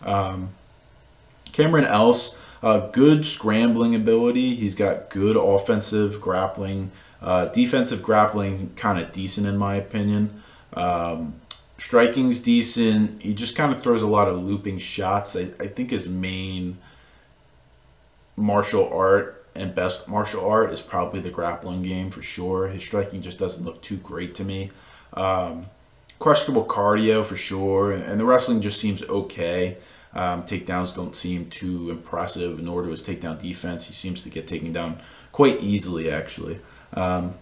Um, 0.02 0.50
Cameron 1.52 1.84
Else, 1.84 2.36
Uh, 2.62 2.88
good 2.88 3.24
scrambling 3.24 3.94
ability. 3.94 4.54
He's 4.56 4.74
got 4.74 5.10
good 5.10 5.36
offensive 5.36 6.20
grappling. 6.20 6.90
Uh, 7.20 7.46
defensive 7.46 8.02
grappling, 8.02 8.70
kind 8.76 8.98
of 8.98 9.12
decent 9.12 9.46
in 9.46 9.56
my 9.56 9.76
opinion. 9.76 10.42
Um, 10.74 11.40
striking's 11.78 12.38
decent. 12.38 13.22
He 13.22 13.34
just 13.34 13.56
kind 13.56 13.72
of 13.72 13.82
throws 13.82 14.02
a 14.02 14.06
lot 14.06 14.28
of 14.28 14.42
looping 14.42 14.78
shots. 14.78 15.34
I, 15.34 15.50
I 15.60 15.66
think 15.66 15.90
his 15.90 16.08
main 16.08 16.78
martial 18.36 18.88
art 18.92 19.46
and 19.54 19.74
best 19.74 20.08
martial 20.08 20.48
art 20.48 20.72
is 20.72 20.80
probably 20.80 21.20
the 21.20 21.30
grappling 21.30 21.82
game 21.82 22.10
for 22.10 22.22
sure. 22.22 22.68
His 22.68 22.82
striking 22.82 23.20
just 23.20 23.38
doesn't 23.38 23.64
look 23.64 23.82
too 23.82 23.96
great 23.96 24.34
to 24.36 24.44
me. 24.44 24.70
Um, 25.14 25.66
questionable 26.18 26.64
cardio 26.64 27.24
for 27.24 27.36
sure, 27.36 27.90
and 27.92 28.20
the 28.20 28.24
wrestling 28.24 28.60
just 28.60 28.80
seems 28.80 29.02
okay. 29.04 29.76
Um, 30.18 30.42
takedowns 30.42 30.96
don't 30.96 31.14
seem 31.14 31.48
too 31.48 31.90
impressive, 31.90 32.60
nor 32.60 32.82
do 32.82 32.88
his 32.88 33.04
takedown 33.04 33.40
defense. 33.40 33.86
He 33.86 33.92
seems 33.92 34.20
to 34.22 34.28
get 34.28 34.48
taken 34.48 34.72
down 34.72 35.00
quite 35.30 35.62
easily, 35.62 36.10
actually. 36.10 36.58
Um, 36.92 37.36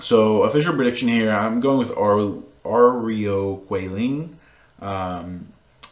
so, 0.00 0.44
official 0.44 0.74
prediction 0.74 1.08
here 1.08 1.30
I'm 1.30 1.60
going 1.60 1.76
with 1.76 1.94
Ar- 1.94 2.40
Ario 2.64 3.66
Quayling. 3.66 4.38
Um, 4.80 5.48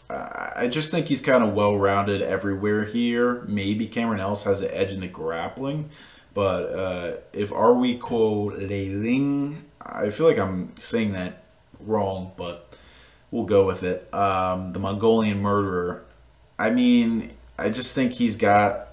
I 0.08 0.66
just 0.70 0.90
think 0.90 1.08
he's 1.08 1.20
kind 1.20 1.44
of 1.44 1.52
well 1.52 1.76
rounded 1.76 2.22
everywhere 2.22 2.84
here. 2.84 3.42
Maybe 3.46 3.87
Cameron 3.87 4.20
Ellis 4.20 4.44
has 4.44 4.62
an 4.62 4.70
edge 4.72 4.92
in 4.92 5.00
the 5.00 5.08
grappling, 5.08 5.90
but 6.32 6.72
uh, 6.72 7.16
if 7.34 7.50
Arwi 7.50 7.99
Leiling, 8.00 9.56
I 9.82 10.08
feel 10.08 10.26
like 10.26 10.38
I'm 10.38 10.75
saying 10.80 11.12
that 11.12 11.44
wrong, 11.80 12.32
but 12.38 12.72
we'll 13.33 13.45
go 13.45 13.67
with 13.67 13.83
it. 13.83 14.12
Um, 14.15 14.73
the 14.73 14.79
Mongolian 14.79 15.43
murderer. 15.43 16.05
I 16.57 16.71
mean, 16.71 17.33
I 17.59 17.71
just 17.71 17.93
think 17.97 18.12
he's 18.12 18.37
got 18.37 18.89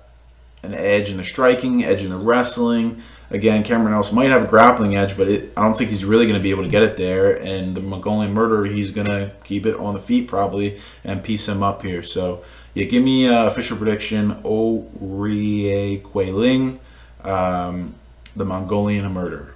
an 0.63 0.73
edge 0.73 1.11
in 1.11 1.17
the 1.17 1.23
striking, 1.23 1.83
edge 1.83 2.03
in 2.03 2.09
the 2.09 2.17
wrestling. 2.17 3.01
Again, 3.29 3.63
Cameron 3.63 3.93
Ellis 3.93 4.11
might 4.11 4.31
have 4.31 4.43
a 4.43 4.47
grappling 4.47 4.95
edge, 4.95 5.15
but 5.15 5.27
it, 5.27 5.53
I 5.55 5.61
don't 5.63 5.77
think 5.77 5.91
he's 5.91 6.03
really 6.03 6.25
going 6.25 6.37
to 6.37 6.41
be 6.41 6.49
able 6.49 6.63
to 6.63 6.69
get 6.69 6.81
it 6.81 6.97
there. 6.97 7.33
And 7.33 7.75
the 7.75 7.81
Mongolian 7.81 8.33
Murderer, 8.33 8.65
he's 8.65 8.89
going 8.89 9.07
to 9.07 9.31
keep 9.43 9.65
it 9.67 9.75
on 9.75 9.93
the 9.93 10.01
feet 10.01 10.27
probably 10.27 10.79
and 11.03 11.23
piece 11.23 11.47
him 11.47 11.61
up 11.61 11.83
here. 11.83 12.01
So, 12.01 12.43
yeah, 12.73 12.85
give 12.85 13.03
me 13.03 13.27
a 13.27 13.45
official 13.45 13.77
prediction. 13.77 14.41
Orie 14.43 16.01
Ling, 16.13 16.79
um, 17.23 17.93
the 18.35 18.45
Mongolian 18.45 19.11
Murderer. 19.11 19.53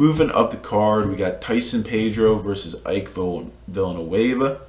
Moving 0.00 0.30
up 0.30 0.50
the 0.50 0.56
card, 0.56 1.10
we 1.10 1.16
got 1.16 1.42
Tyson 1.42 1.84
Pedro 1.84 2.36
versus 2.36 2.74
Ike 2.86 3.10
Villanueva. 3.10 4.62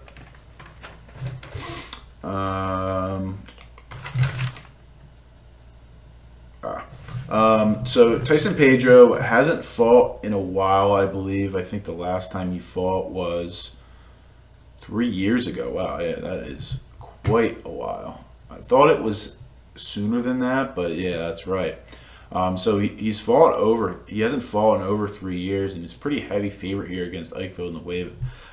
Um, 2.22 3.42
ah. 6.62 6.86
Um, 7.30 7.86
so 7.86 8.20
Tyson 8.20 8.56
Pedro 8.56 9.14
hasn't 9.22 9.64
fought 9.64 10.22
in 10.22 10.34
a 10.34 10.38
while, 10.38 10.92
I 10.92 11.06
believe. 11.06 11.56
I 11.56 11.64
think 11.64 11.86
the 11.86 11.94
last 11.94 12.34
time 12.34 12.52
he 12.52 12.60
fought 12.60 13.10
was 13.10 13.72
three 14.82 15.08
years 15.08 15.48
ago. 15.48 15.72
Wow, 15.72 16.02
yeah, 16.02 16.16
that 16.16 16.44
is 16.44 16.76
quite 17.00 17.62
a 17.64 17.70
while. 17.70 18.26
I 18.50 18.58
thought 18.58 18.90
it 18.90 19.02
was 19.02 19.38
sooner 19.76 20.22
than 20.22 20.40
that, 20.40 20.76
but 20.76 20.92
yeah, 20.92 21.20
that's 21.20 21.48
right. 21.48 21.80
Um, 22.32 22.56
so 22.58 22.80
he, 22.80 22.90
he's 22.90 23.20
fought 23.20 23.54
over. 23.56 24.02
He 24.08 24.22
hasn't 24.22 24.44
fought 24.44 24.76
in 24.78 24.82
over 24.84 25.08
three 25.08 25.40
years, 25.40 25.74
and 25.74 25.84
he's 25.84 25.94
pretty 25.94 26.22
heavy 26.22 26.50
favorite 26.50 26.90
here 26.90 27.06
against 27.06 27.36
Ike 27.36 27.56
Villanueva. 27.56 28.12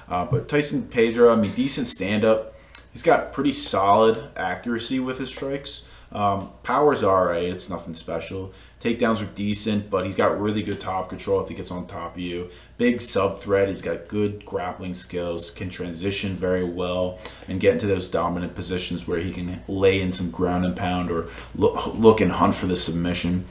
Uh, 0.08 0.24
but 0.24 0.48
Tyson 0.48 0.88
Pedro, 0.88 1.32
I 1.32 1.36
mean, 1.36 1.52
decent 1.52 1.86
stand 1.86 2.24
up. 2.24 2.54
He's 2.92 3.02
got 3.02 3.32
pretty 3.32 3.52
solid 3.52 4.30
accuracy 4.36 4.98
with 4.98 5.18
his 5.18 5.28
strikes. 5.28 5.84
Um, 6.10 6.50
power's 6.62 7.02
all 7.02 7.26
right. 7.26 7.44
It's 7.44 7.68
nothing 7.68 7.94
special. 7.94 8.52
Takedowns 8.80 9.22
are 9.22 9.30
decent, 9.34 9.90
but 9.90 10.06
he's 10.06 10.14
got 10.14 10.40
really 10.40 10.62
good 10.62 10.80
top 10.80 11.10
control 11.10 11.42
if 11.42 11.48
he 11.48 11.54
gets 11.54 11.70
on 11.70 11.86
top 11.86 12.14
of 12.14 12.20
you. 12.20 12.48
Big 12.78 13.00
sub 13.00 13.40
threat. 13.40 13.68
He's 13.68 13.82
got 13.82 14.08
good 14.08 14.44
grappling 14.44 14.94
skills, 14.94 15.50
can 15.50 15.68
transition 15.68 16.34
very 16.34 16.64
well, 16.64 17.18
and 17.46 17.60
get 17.60 17.74
into 17.74 17.86
those 17.86 18.08
dominant 18.08 18.54
positions 18.54 19.06
where 19.06 19.18
he 19.18 19.32
can 19.32 19.62
lay 19.68 20.00
in 20.00 20.10
some 20.10 20.30
ground 20.30 20.64
and 20.64 20.74
pound 20.74 21.10
or 21.10 21.28
look, 21.54 21.94
look 21.94 22.20
and 22.20 22.32
hunt 22.32 22.54
for 22.54 22.66
the 22.66 22.76
submission. 22.76 23.44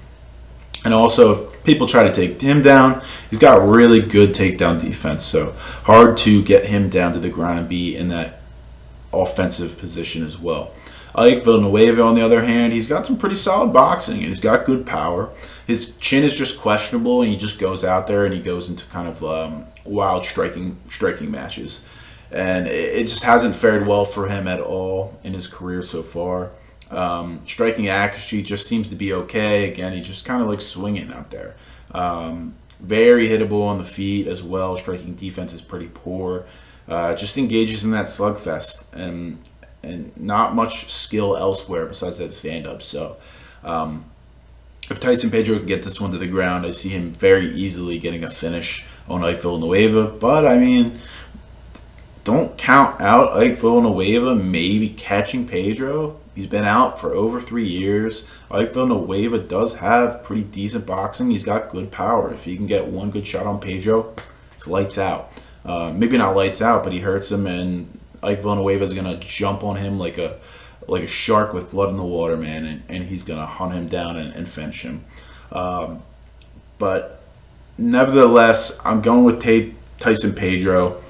And 0.86 0.94
also, 0.94 1.34
if 1.34 1.64
people 1.64 1.88
try 1.88 2.04
to 2.04 2.14
take 2.14 2.42
him 2.42 2.62
down, 2.62 3.02
he's 3.30 3.40
got 3.40 3.68
really 3.68 4.02
good 4.02 4.34
takedown 4.34 4.80
defense. 4.80 5.24
So 5.24 5.54
hard 5.84 6.18
to 6.18 6.44
get 6.44 6.68
him 6.68 6.90
down 6.90 7.14
to 7.14 7.20
the 7.20 7.30
ground 7.30 7.60
and 7.60 7.68
be 7.68 7.96
in 7.96 8.08
that 8.10 8.42
offensive 9.12 9.78
position 9.78 10.24
as 10.24 10.38
well. 10.38 10.72
Ike 11.16 11.44
Villanueva, 11.44 12.04
on 12.04 12.14
the 12.14 12.22
other 12.22 12.44
hand, 12.44 12.74
he's 12.74 12.88
got 12.88 13.06
some 13.06 13.18
pretty 13.18 13.36
solid 13.36 13.74
boxing 13.74 14.18
and 14.18 14.28
he's 14.28 14.40
got 14.40 14.66
good 14.66 14.86
power. 14.86 15.32
His 15.66 15.96
chin 15.98 16.24
is 16.24 16.34
just 16.34 16.60
questionable, 16.60 17.22
and 17.22 17.32
he 17.32 17.36
just 17.36 17.58
goes 17.58 17.84
out 17.84 18.06
there 18.06 18.24
and 18.24 18.34
he 18.34 18.40
goes 18.40 18.70
into 18.70 18.86
kind 18.86 19.08
of 19.08 19.24
um, 19.24 19.66
wild 19.84 20.26
striking 20.26 20.78
striking 20.90 21.32
matches, 21.32 21.82
and 22.32 22.68
it, 22.68 23.08
just 23.08 23.24
hasn't 23.24 23.56
fared 23.56 23.88
well 23.88 24.06
for 24.06 24.28
him 24.28 24.48
at 24.48 24.62
all 24.62 25.20
in 25.24 25.34
his 25.34 25.48
career 25.48 25.82
so 25.82 26.04
far. 26.04 26.52
Um, 26.90 27.42
striking 27.46 27.88
accuracy 27.88 28.42
just 28.42 28.68
seems 28.68 28.88
to 28.90 28.96
be 28.96 29.12
okay. 29.14 29.70
Again, 29.70 29.94
he 29.94 30.02
just 30.02 30.26
kind 30.26 30.42
of 30.42 30.48
like 30.48 30.62
swinging 30.62 31.12
out 31.12 31.32
there. 31.32 31.56
Um, 31.92 32.56
very 32.80 33.28
hittable 33.28 33.66
on 33.66 33.78
the 33.78 33.84
feet 33.84 34.28
as 34.28 34.44
well. 34.44 34.76
Striking 34.76 35.16
defense 35.16 35.54
is 35.54 35.62
pretty 35.62 35.90
poor. 35.94 36.46
Uh, 36.88 37.16
just 37.16 37.38
engages 37.38 37.84
in 37.84 37.92
that 37.92 38.06
slugfest, 38.06 38.84
and 38.94 39.40
and 39.84 40.16
not 40.16 40.56
much 40.56 40.90
skill 40.90 41.36
elsewhere 41.36 41.86
besides 41.86 42.18
that 42.18 42.30
stand 42.32 42.66
up. 42.66 42.82
So, 42.82 43.18
um, 43.64 44.06
if 44.90 45.00
Tyson 45.00 45.30
Pedro 45.30 45.58
can 45.58 45.66
get 45.66 45.82
this 45.82 46.00
one 46.00 46.12
to 46.12 46.18
the 46.18 46.28
ground, 46.28 46.66
I 46.66 46.72
see 46.72 46.90
him 46.90 47.12
very 47.12 47.50
easily 47.50 47.98
getting 47.98 48.24
a 48.24 48.30
finish 48.30 48.86
on 49.10 49.24
Ike 49.24 49.44
Nueva. 49.44 50.06
But 50.06 50.46
I 50.46 50.58
mean, 50.58 50.98
don't 52.28 52.58
count 52.58 53.00
out 53.00 53.38
Ike 53.38 53.56
Villanueva 53.56 54.36
maybe 54.36 54.90
catching 54.90 55.48
Pedro. 55.48 56.20
He's 56.36 56.46
been 56.46 56.66
out 56.66 57.00
for 57.00 57.14
over 57.14 57.40
three 57.40 57.66
years. 57.66 58.26
Ike 58.52 58.74
Villanueva 58.74 59.40
does 59.40 59.76
have 59.76 60.26
pretty 60.26 60.44
decent 60.44 60.86
boxing. 60.86 61.32
He's 61.32 61.46
got 61.46 61.70
good 61.70 61.90
power. 61.90 62.34
If 62.34 62.44
he 62.44 62.58
can 62.58 62.68
get 62.68 62.88
one 62.88 63.12
good 63.12 63.26
shot 63.26 63.46
on 63.46 63.62
Pedro, 63.62 64.14
it's 64.58 64.68
lights 64.68 64.98
out. 64.98 65.32
Uh, 65.64 65.94
maybe 65.96 66.18
not 66.18 66.36
lights 66.36 66.62
out, 66.62 66.84
but 66.84 66.92
he 66.92 67.00
hurts 67.00 67.32
him, 67.32 67.48
and 67.48 67.98
Ike 68.22 68.42
Villanueva 68.42 68.84
is 68.84 68.94
gonna 68.94 69.18
jump 69.20 69.64
on 69.64 69.78
him 69.78 69.98
like 69.98 70.18
a 70.18 70.38
like 70.86 71.04
a 71.04 71.08
shark 71.08 71.54
with 71.54 71.72
blood 71.72 71.92
in 71.92 71.96
the 71.96 72.04
water, 72.04 72.36
man, 72.36 72.66
and, 72.66 72.84
and 72.90 73.06
he's 73.06 73.24
gonna 73.24 73.46
hunt 73.46 73.74
him 73.74 73.88
down 73.88 74.18
and, 74.18 74.34
and 74.34 74.50
finish 74.50 74.82
him. 74.82 75.06
Um, 75.54 76.04
but 76.78 77.22
nevertheless, 77.78 78.78
I'm 78.84 79.02
going 79.02 79.24
with 79.24 79.42
Tyson 79.98 80.34
Pedro. 80.34 81.02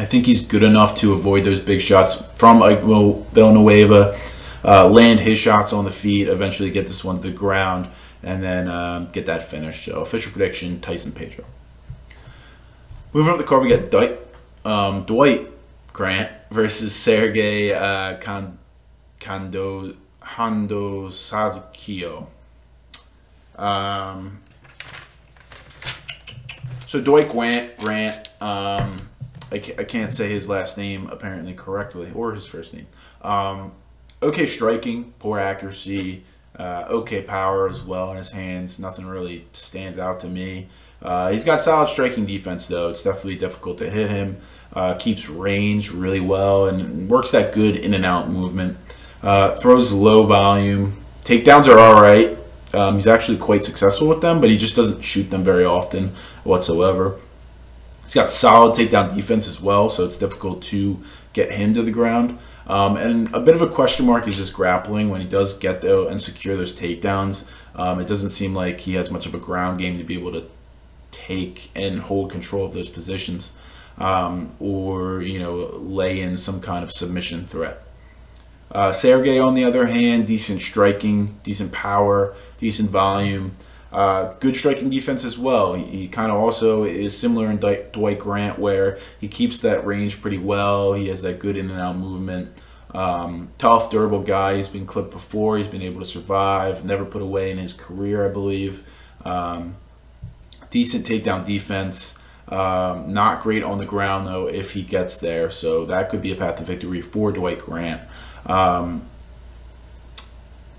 I 0.00 0.06
think 0.06 0.24
he's 0.24 0.40
good 0.40 0.62
enough 0.62 0.94
to 1.00 1.12
avoid 1.12 1.44
those 1.44 1.60
big 1.60 1.82
shots 1.82 2.14
from 2.34 2.62
Ike 2.62 2.80
Villanueva, 2.80 4.18
uh, 4.64 4.88
land 4.88 5.20
his 5.20 5.38
shots 5.38 5.74
on 5.74 5.84
the 5.84 5.90
feet, 5.90 6.26
eventually 6.26 6.70
get 6.70 6.86
this 6.86 7.04
one 7.04 7.16
to 7.16 7.28
the 7.28 7.30
ground, 7.30 7.90
and 8.22 8.42
then 8.42 8.66
um, 8.66 9.10
get 9.12 9.26
that 9.26 9.50
finish. 9.50 9.84
So 9.84 10.00
official 10.00 10.32
prediction: 10.32 10.80
Tyson 10.80 11.12
Pedro. 11.12 11.44
Moving 13.12 13.32
up 13.32 13.36
the 13.36 13.44
card, 13.44 13.62
we 13.62 13.68
got 13.68 13.90
Dwight, 13.90 14.18
um, 14.64 15.04
Dwight 15.04 15.46
Grant 15.92 16.32
versus 16.50 16.96
Sergey 16.96 17.74
uh, 17.74 18.16
Sazkio. 21.10 22.26
Um, 23.54 24.40
so 26.86 27.02
Dwight 27.02 27.28
Grant, 27.28 27.76
Grant 27.76 28.30
um, 28.40 29.09
I, 29.52 29.58
can't 29.58 30.14
say 30.14 30.28
his 30.28 30.48
last 30.48 30.76
name 30.76 31.08
apparently 31.08 31.54
correctly 31.54 32.12
or 32.14 32.32
his 32.32 32.46
first 32.46 32.72
name. 32.72 32.86
Um, 33.22 33.72
okay 34.22 34.46
striking, 34.46 35.12
poor 35.18 35.38
accuracy, 35.38 36.24
uh, 36.56 36.84
okay 36.88 37.22
power 37.22 37.68
as 37.68 37.82
well 37.82 38.10
in 38.10 38.16
his 38.16 38.30
hands. 38.30 38.78
Nothing 38.78 39.06
really 39.06 39.46
stands 39.52 39.98
out 39.98 40.20
to 40.20 40.28
me. 40.28 40.68
Uh, 41.02 41.30
he's 41.30 41.44
got 41.44 41.60
solid 41.60 41.88
striking 41.88 42.26
defense 42.26 42.68
though. 42.68 42.90
It's 42.90 43.02
definitely 43.02 43.36
difficult 43.36 43.78
to 43.78 43.90
hit 43.90 44.10
him 44.10 44.40
uh, 44.72 44.94
keeps 44.94 45.28
range 45.28 45.90
really 45.90 46.20
well, 46.20 46.66
and 46.66 47.08
works 47.08 47.30
that 47.32 47.52
good 47.52 47.76
in 47.76 47.94
and 47.94 48.04
out 48.04 48.30
movement. 48.30 48.78
Uh, 49.22 49.54
throws 49.54 49.92
low 49.92 50.24
volume. 50.24 50.96
Takedowns 51.24 51.68
are 51.68 51.78
all 51.78 52.00
right. 52.00 52.38
Um, 52.72 52.94
he's 52.94 53.06
actually 53.06 53.36
quite 53.36 53.64
successful 53.64 54.08
with 54.08 54.20
them, 54.20 54.40
but 54.40 54.48
he 54.48 54.56
just 54.56 54.76
doesn't 54.76 55.02
shoot 55.02 55.30
them 55.30 55.42
very 55.42 55.64
often 55.64 56.12
whatsoever. 56.44 57.18
He's 58.10 58.16
got 58.16 58.28
solid 58.28 58.74
takedown 58.74 59.14
defense 59.14 59.46
as 59.46 59.60
well, 59.60 59.88
so 59.88 60.04
it's 60.04 60.16
difficult 60.16 60.62
to 60.64 61.00
get 61.32 61.52
him 61.52 61.74
to 61.74 61.82
the 61.82 61.92
ground. 61.92 62.40
Um, 62.66 62.96
and 62.96 63.32
a 63.32 63.38
bit 63.38 63.54
of 63.54 63.62
a 63.62 63.68
question 63.68 64.04
mark 64.04 64.26
is 64.26 64.36
just 64.36 64.52
grappling 64.52 65.10
when 65.10 65.20
he 65.20 65.28
does 65.28 65.54
get 65.54 65.80
there 65.80 66.08
and 66.08 66.20
secure 66.20 66.56
those 66.56 66.72
takedowns. 66.72 67.44
Um, 67.76 68.00
it 68.00 68.08
doesn't 68.08 68.30
seem 68.30 68.52
like 68.52 68.80
he 68.80 68.94
has 68.94 69.12
much 69.12 69.26
of 69.26 69.34
a 69.36 69.38
ground 69.38 69.78
game 69.78 69.96
to 69.98 70.02
be 70.02 70.14
able 70.14 70.32
to 70.32 70.46
take 71.12 71.70
and 71.76 72.00
hold 72.00 72.32
control 72.32 72.64
of 72.64 72.72
those 72.72 72.88
positions 72.88 73.52
um, 73.96 74.56
or 74.58 75.22
you 75.22 75.38
know 75.38 75.54
lay 75.76 76.20
in 76.20 76.36
some 76.36 76.60
kind 76.60 76.82
of 76.82 76.90
submission 76.90 77.46
threat. 77.46 77.80
Uh, 78.72 78.90
Sergey, 78.90 79.38
on 79.38 79.54
the 79.54 79.62
other 79.62 79.86
hand, 79.86 80.26
decent 80.26 80.60
striking, 80.60 81.38
decent 81.44 81.70
power, 81.70 82.34
decent 82.58 82.90
volume. 82.90 83.54
Uh, 83.92 84.34
good 84.38 84.54
striking 84.54 84.88
defense 84.88 85.24
as 85.24 85.36
well. 85.36 85.74
He, 85.74 85.84
he 85.84 86.08
kind 86.08 86.30
of 86.30 86.38
also 86.38 86.84
is 86.84 87.16
similar 87.16 87.50
in 87.50 87.58
Di- 87.58 87.86
Dwight 87.92 88.20
Grant, 88.20 88.58
where 88.58 88.98
he 89.20 89.26
keeps 89.26 89.60
that 89.60 89.84
range 89.84 90.20
pretty 90.22 90.38
well. 90.38 90.92
He 90.92 91.08
has 91.08 91.22
that 91.22 91.38
good 91.40 91.56
in 91.56 91.70
and 91.70 91.80
out 91.80 91.96
movement. 91.96 92.52
Um, 92.92 93.50
tough, 93.58 93.90
durable 93.90 94.22
guy. 94.22 94.56
He's 94.56 94.68
been 94.68 94.86
clipped 94.86 95.10
before. 95.10 95.58
He's 95.58 95.68
been 95.68 95.82
able 95.82 96.00
to 96.00 96.06
survive. 96.06 96.84
Never 96.84 97.04
put 97.04 97.22
away 97.22 97.50
in 97.50 97.58
his 97.58 97.72
career, 97.72 98.26
I 98.26 98.32
believe. 98.32 98.84
Um, 99.24 99.76
decent 100.70 101.06
takedown 101.06 101.44
defense. 101.44 102.14
Um, 102.48 103.12
not 103.12 103.42
great 103.42 103.62
on 103.62 103.78
the 103.78 103.86
ground 103.86 104.26
though 104.26 104.48
if 104.48 104.72
he 104.72 104.82
gets 104.82 105.16
there. 105.16 105.50
So 105.50 105.84
that 105.84 106.08
could 106.08 106.20
be 106.20 106.32
a 106.32 106.36
path 106.36 106.56
to 106.56 106.64
victory 106.64 107.00
for 107.00 107.30
Dwight 107.30 107.60
Grant. 107.60 108.02
Um, 108.46 109.02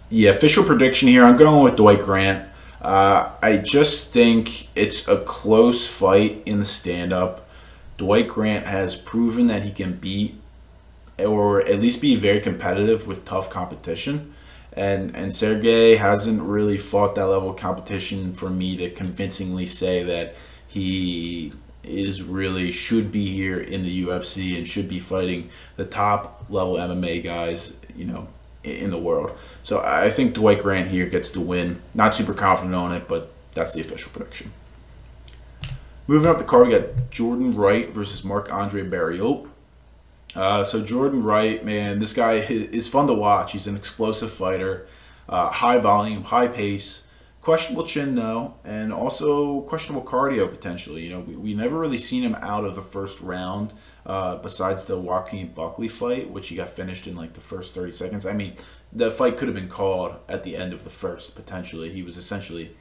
yeah, 0.10 0.32
official 0.32 0.66
prediction 0.66 1.08
here. 1.08 1.24
I'm 1.24 1.38
going 1.38 1.64
with 1.64 1.78
Dwight 1.78 2.02
Grant. 2.02 2.50
Uh, 2.82 3.32
I 3.42 3.58
just 3.58 4.12
think 4.12 4.68
it's 4.76 5.08
a 5.08 5.18
close 5.18 5.88
fight 5.88 6.42
in 6.46 6.60
the 6.60 6.66
stand 6.66 7.14
up. 7.14 7.48
Dwight 7.98 8.28
Grant 8.28 8.66
has 8.66 8.96
proven 8.96 9.48
that 9.48 9.64
he 9.64 9.72
can 9.72 9.94
beat 9.94 10.36
or 11.20 11.62
at 11.62 11.80
least 11.80 12.02
be 12.02 12.16
very 12.16 12.40
competitive 12.40 13.06
with 13.06 13.26
tough 13.26 13.50
competition. 13.50 14.34
And 14.74 15.16
and 15.16 15.34
Sergey 15.34 15.98
hasn't 15.98 16.42
really 16.42 16.78
fought 16.78 17.16
that 17.16 17.28
level 17.28 17.52
of 17.52 17.58
competition 17.58 18.34
for 18.34 18.50
me 18.50 18.78
to 18.78 18.90
convincingly 18.90 19.66
say 19.66 20.02
that 20.04 20.34
he 20.66 21.54
is 21.84 22.22
really 22.22 22.72
should 22.72 23.12
be 23.12 23.28
here 23.28 23.60
in 23.60 23.84
the 23.84 24.06
UFC 24.06 24.58
and 24.58 24.68
should 24.68 24.88
be 24.88 25.00
fighting 25.00 25.50
the 25.76 25.86
top 25.86 26.46
level 26.50 26.76
MMA 26.76 27.24
guys, 27.24 27.74
you 27.96 28.06
know, 28.06 28.28
in 28.64 28.92
the 28.92 28.98
world. 28.98 29.38
So 29.64 29.82
I 29.84 30.10
think 30.10 30.34
Dwight 30.34 30.62
Grant 30.62 30.90
here 30.90 31.06
gets 31.06 31.32
the 31.32 31.42
win. 31.42 31.82
Not 31.94 32.16
super 32.16 32.34
confident 32.34 32.76
on 32.76 32.92
it, 32.92 33.08
but 33.08 33.32
that's 33.54 33.74
the 33.74 33.82
official 33.82 34.12
prediction. 34.12 34.54
Moving 36.08 36.30
up 36.30 36.38
the 36.38 36.44
card, 36.44 36.68
we 36.68 36.74
got 36.74 37.10
Jordan 37.10 37.56
Wright 37.56 37.90
versus 37.90 38.24
Marc 38.24 38.52
Andre 38.52 38.84
Barriault. 38.84 39.48
Uh, 40.36 40.64
so 40.64 40.82
Jordan 40.82 41.24
Wright, 41.24 41.64
man, 41.64 42.00
this 42.00 42.14
guy 42.14 42.34
is 42.34 42.88
fun 42.88 43.08
to 43.08 43.14
watch. 43.14 43.52
He's 43.52 43.68
an 43.68 43.76
explosive 43.76 44.32
fighter, 44.32 44.88
uh, 45.28 45.50
high 45.50 45.78
volume, 45.78 46.24
high 46.24 46.48
pace, 46.48 47.04
questionable 47.42 47.86
chin 47.86 48.16
though, 48.16 48.56
and 48.64 48.94
also 48.94 49.62
questionable 49.62 50.06
cardio 50.06 50.50
potentially. 50.50 51.04
You 51.04 51.10
know, 51.10 51.20
we, 51.20 51.36
we 51.36 51.54
never 51.54 51.78
really 51.78 51.98
seen 51.98 52.24
him 52.24 52.36
out 52.36 52.64
of 52.64 52.76
the 52.76 52.82
first 52.82 53.20
round, 53.20 53.74
uh, 54.06 54.38
besides 54.38 54.86
the 54.86 54.98
Joaquin 54.98 55.54
Buckley 55.54 55.88
fight, 55.88 56.30
which 56.30 56.50
he 56.50 56.56
got 56.56 56.70
finished 56.70 57.08
in 57.08 57.16
like 57.16 57.34
the 57.34 57.42
first 57.42 57.76
30 57.76 57.92
seconds. 57.92 58.26
I 58.26 58.34
mean, 58.34 58.56
the 58.92 59.12
fight 59.12 59.38
could 59.38 59.48
have 59.48 59.56
been 59.56 59.70
called 59.70 60.16
at 60.28 60.44
the 60.44 60.56
end 60.56 60.74
of 60.74 60.84
the 60.84 60.90
first 60.90 61.36
potentially. 61.36 61.90
He 61.90 62.04
was 62.04 62.18
essentially 62.18 62.76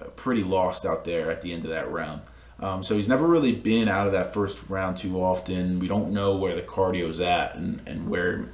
uh, 0.00 0.04
pretty 0.16 0.44
lost 0.44 0.86
out 0.86 1.04
there 1.04 1.30
at 1.30 1.42
the 1.42 1.52
end 1.52 1.64
of 1.64 1.70
that 1.70 1.90
round. 1.90 2.22
Um, 2.60 2.82
so 2.82 2.94
he's 2.94 3.08
never 3.08 3.26
really 3.26 3.52
been 3.52 3.88
out 3.88 4.06
of 4.06 4.12
that 4.12 4.32
first 4.32 4.62
round 4.68 4.96
too 4.96 5.20
often. 5.20 5.80
We 5.80 5.88
don't 5.88 6.12
know 6.12 6.36
where 6.36 6.54
the 6.54 6.62
cardio's 6.62 7.18
at 7.18 7.56
and, 7.56 7.82
and 7.86 8.08
where 8.08 8.48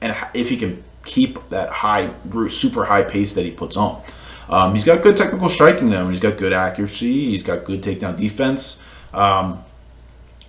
and 0.00 0.16
if 0.34 0.48
he 0.48 0.56
can 0.56 0.82
keep 1.04 1.48
that 1.50 1.68
high, 1.70 2.12
super 2.48 2.84
high 2.84 3.02
pace 3.02 3.32
that 3.34 3.44
he 3.44 3.50
puts 3.50 3.76
on. 3.76 4.02
Um, 4.48 4.74
he's 4.74 4.84
got 4.84 5.02
good 5.02 5.16
technical 5.16 5.48
striking 5.48 5.90
though, 5.90 6.02
and 6.02 6.10
he's 6.10 6.20
got 6.20 6.36
good 6.36 6.52
accuracy. 6.52 7.30
He's 7.30 7.42
got 7.42 7.64
good 7.64 7.82
takedown 7.82 8.16
defense. 8.16 8.78
Um, 9.12 9.64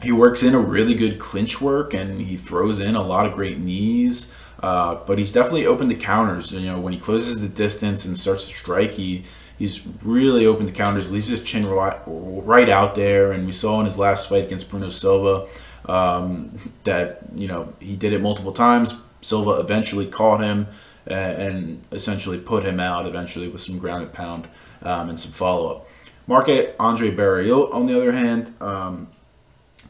he 0.03 0.12
works 0.12 0.43
in 0.43 0.53
a 0.53 0.60
really 0.60 0.93
good 0.93 1.17
clinch 1.19 1.60
work, 1.60 1.93
and 1.93 2.22
he 2.22 2.38
throws 2.38 2.79
in 2.79 2.95
a 2.95 3.01
lot 3.01 3.25
of 3.25 3.33
great 3.33 3.57
knees. 3.57 4.31
Uh, 4.62 4.95
but 5.07 5.17
he's 5.17 5.31
definitely 5.31 5.65
open 5.65 5.89
to 5.89 5.95
counters. 5.95 6.51
You 6.51 6.67
know, 6.67 6.79
when 6.79 6.93
he 6.93 7.00
closes 7.00 7.39
the 7.41 7.50
distance 7.50 8.05
and 8.05 8.17
starts 8.17 8.48
to 8.48 8.53
strike, 8.53 8.93
he 8.93 9.24
He's 9.57 9.81
really 10.01 10.45
open 10.45 10.65
to 10.65 10.74
counters, 10.74 11.12
leaves 11.12 11.27
his 11.27 11.39
chin 11.39 11.65
right, 11.65 11.98
right 12.05 12.69
out 12.69 12.95
there. 12.95 13.31
And 13.31 13.45
we 13.45 13.51
saw 13.51 13.79
in 13.79 13.86
his 13.86 13.98
last 13.98 14.27
fight 14.27 14.45
against 14.45 14.69
Bruno 14.69 14.89
Silva 14.89 15.48
um, 15.85 16.72
that, 16.83 17.22
you 17.35 17.48
know, 17.48 17.74
he 17.79 17.96
did 17.96 18.13
it 18.13 18.22
multiple 18.22 18.51
times. 18.51 18.96
Silva 19.22 19.51
eventually 19.51 20.07
caught 20.07 20.42
him 20.42 20.68
and, 21.05 21.42
and 21.42 21.83
essentially 21.92 22.39
put 22.39 22.63
him 22.63 22.79
out 22.79 23.05
eventually 23.05 23.48
with 23.48 23.61
some 23.61 23.77
ground 23.77 24.03
and 24.03 24.11
pound 24.11 24.48
um, 24.81 25.09
and 25.09 25.20
some 25.20 25.31
follow 25.31 25.75
up. 25.75 25.87
Marc 26.25 26.50
Andre 26.79 27.11
Barriault, 27.11 27.74
on 27.74 27.85
the 27.85 27.96
other 27.96 28.13
hand, 28.13 28.53
um, 28.59 29.07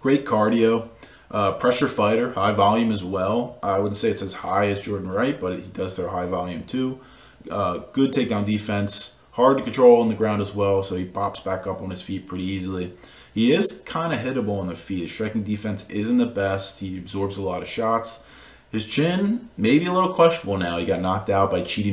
great 0.04 0.26
cardio. 0.26 0.90
Uh, 1.32 1.54
pressure 1.54 1.88
fighter, 1.88 2.34
high 2.34 2.52
volume 2.52 2.92
as 2.92 3.04
well. 3.04 3.58
I 3.64 3.80
wouldn't 3.80 3.98
say 3.98 4.12
it's 4.12 4.22
as 4.22 4.36
high 4.36 4.68
as 4.68 4.80
Jordan 4.80 5.10
Wright, 5.10 5.40
but 5.40 5.60
he 5.60 5.66
does 5.70 5.96
throw 5.96 6.08
high 6.08 6.28
volume 6.28 6.64
too. 6.66 7.00
Uh, 7.50 7.80
good 7.92 8.14
takedown 8.14 8.46
defense 8.46 9.16
hard 9.32 9.58
to 9.58 9.64
control 9.64 10.00
on 10.00 10.10
the 10.10 10.14
ground 10.14 10.44
as 10.44 10.54
well, 10.54 10.84
so 10.84 10.96
he 10.96 11.06
pops 11.06 11.40
back 11.40 11.66
up 11.66 11.82
on 11.82 11.90
his 11.90 12.04
feet 12.04 12.28
pretty 12.28 12.44
easily. 12.44 12.94
He 13.34 13.52
is 13.52 13.82
kind 13.84 14.14
of 14.14 14.20
hittable 14.20 14.60
on 14.60 14.68
the 14.68 14.76
feet. 14.76 15.02
His 15.02 15.12
striking 15.12 15.42
defense 15.44 15.88
isn't 15.90 16.18
the 16.18 16.28
best. 16.28 16.80
He 16.80 17.00
absorbs 17.00 17.38
a 17.38 17.42
lot 17.42 17.64
of 17.64 17.68
shots. 17.68 18.20
His 18.72 18.86
chin, 18.86 19.50
maybe 19.58 19.86
a 19.86 19.94
little 19.94 20.14
questionable 20.14 20.58
now. 20.58 20.78
He 20.78 20.86
got 20.86 21.02
knocked 21.02 21.32
out 21.32 21.50
by 21.50 21.62
Chidi 21.62 21.92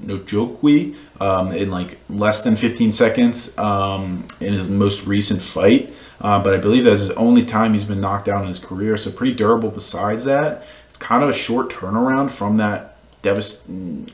Njokuani 0.00 0.94
um, 1.20 1.52
in 1.52 1.70
like 1.70 1.98
less 2.08 2.42
than 2.42 2.56
15 2.56 2.92
seconds 2.92 3.56
um, 3.58 4.26
in 4.40 4.52
his 4.52 4.68
most 4.68 5.06
recent 5.06 5.42
fight. 5.42 5.94
Uh, 6.20 6.42
but 6.42 6.54
I 6.54 6.56
believe 6.56 6.84
that's 6.84 7.00
his 7.00 7.10
only 7.10 7.44
time 7.44 7.72
he's 7.72 7.84
been 7.84 8.00
knocked 8.00 8.28
out 8.28 8.42
in 8.42 8.48
his 8.48 8.58
career. 8.58 8.96
So 8.96 9.10
pretty 9.10 9.34
durable 9.34 9.70
besides 9.70 10.24
that. 10.24 10.64
It's 10.88 10.98
kind 10.98 11.22
of 11.22 11.28
a 11.28 11.34
short 11.34 11.70
turnaround 11.70 12.30
from 12.30 12.56
that 12.56 12.96
devast- 13.22 13.58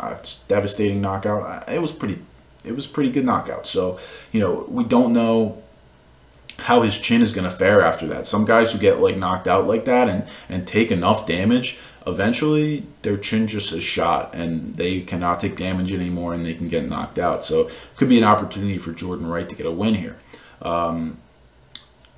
uh, 0.01 0.16
devastating 0.49 1.01
knockout. 1.01 1.68
It 1.68 1.81
was 1.81 1.92
pretty 1.92 2.20
it 2.64 2.75
was 2.75 2.87
pretty 2.87 3.11
good 3.11 3.25
knockout. 3.25 3.66
So, 3.66 3.99
you 4.33 4.40
know, 4.40 4.64
we 4.68 4.85
don't 4.85 5.12
know 5.12 5.62
how 6.59 6.83
his 6.83 6.97
chin 6.97 7.20
is 7.20 7.33
going 7.33 7.44
to 7.44 7.51
fare 7.51 7.83
after 7.83 8.07
that. 8.07 8.27
Some 8.27 8.44
guys 8.44 8.73
who 8.73 8.79
get 8.79 9.01
like 9.01 9.16
knocked 9.16 9.47
out 9.47 9.66
like 9.66 9.85
that 9.85 10.09
and 10.09 10.27
and 10.49 10.66
take 10.66 10.90
enough 10.90 11.27
damage, 11.27 11.79
eventually 12.06 12.86
their 13.02 13.16
chin 13.16 13.46
just 13.46 13.72
is 13.72 13.82
shot 13.82 14.34
and 14.34 14.74
they 14.76 15.00
cannot 15.00 15.40
take 15.40 15.56
damage 15.56 15.92
anymore 15.92 16.34
and 16.34 16.44
they 16.44 16.54
can 16.54 16.68
get 16.68 16.88
knocked 16.88 17.18
out. 17.18 17.44
So, 17.44 17.70
could 17.96 18.08
be 18.08 18.18
an 18.18 18.24
opportunity 18.24 18.78
for 18.78 18.92
Jordan 18.92 19.26
Wright 19.26 19.48
to 19.48 19.54
get 19.54 19.66
a 19.66 19.70
win 19.70 19.94
here. 19.94 20.16
Um, 20.62 21.18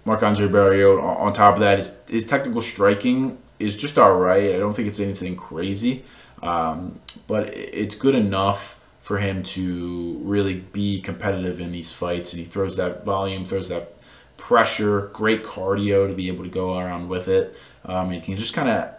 Marc 0.05 0.22
Andre 0.22 0.46
Barriault, 0.46 1.03
on 1.03 1.33
top 1.33 1.55
of 1.55 1.61
that, 1.61 1.79
his, 1.79 1.96
his 2.09 2.25
technical 2.25 2.61
striking 2.62 3.38
is 3.59 3.75
just 3.75 3.99
all 3.99 4.16
right. 4.16 4.55
I 4.55 4.59
don't 4.59 4.72
think 4.72 4.87
it's 4.87 5.01
anything 5.01 5.37
crazy, 5.37 6.05
um, 6.42 7.01
but 7.27 7.53
it's 7.55 7.94
good 7.94 8.14
enough 8.14 8.79
for 9.01 9.18
him 9.18 9.42
to 9.42 10.20
really 10.22 10.55
be 10.55 11.01
competitive 11.01 11.61
in 11.61 11.72
these 11.72 11.92
fights. 11.92 12.33
And 12.33 12.40
he 12.40 12.44
throws 12.44 12.77
that 12.77 13.05
volume, 13.05 13.44
throws 13.44 13.68
that 13.68 13.94
pressure, 14.37 15.11
great 15.12 15.44
cardio 15.44 16.09
to 16.09 16.14
be 16.14 16.29
able 16.29 16.44
to 16.44 16.51
go 16.51 16.79
around 16.79 17.09
with 17.09 17.29
it. 17.29 17.57
Um, 17.85 18.11
he 18.11 18.20
can 18.20 18.37
just 18.37 18.55
kind 18.55 18.68
of 18.68 18.96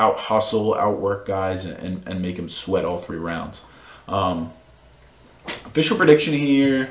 out 0.00 0.18
hustle, 0.18 0.74
outwork 0.74 1.26
guys, 1.26 1.66
and, 1.66 2.02
and 2.08 2.22
make 2.22 2.36
them 2.36 2.48
sweat 2.48 2.84
all 2.84 2.96
three 2.96 3.18
rounds. 3.18 3.64
Um, 4.08 4.52
official 5.46 5.96
prediction 5.96 6.32
here. 6.32 6.88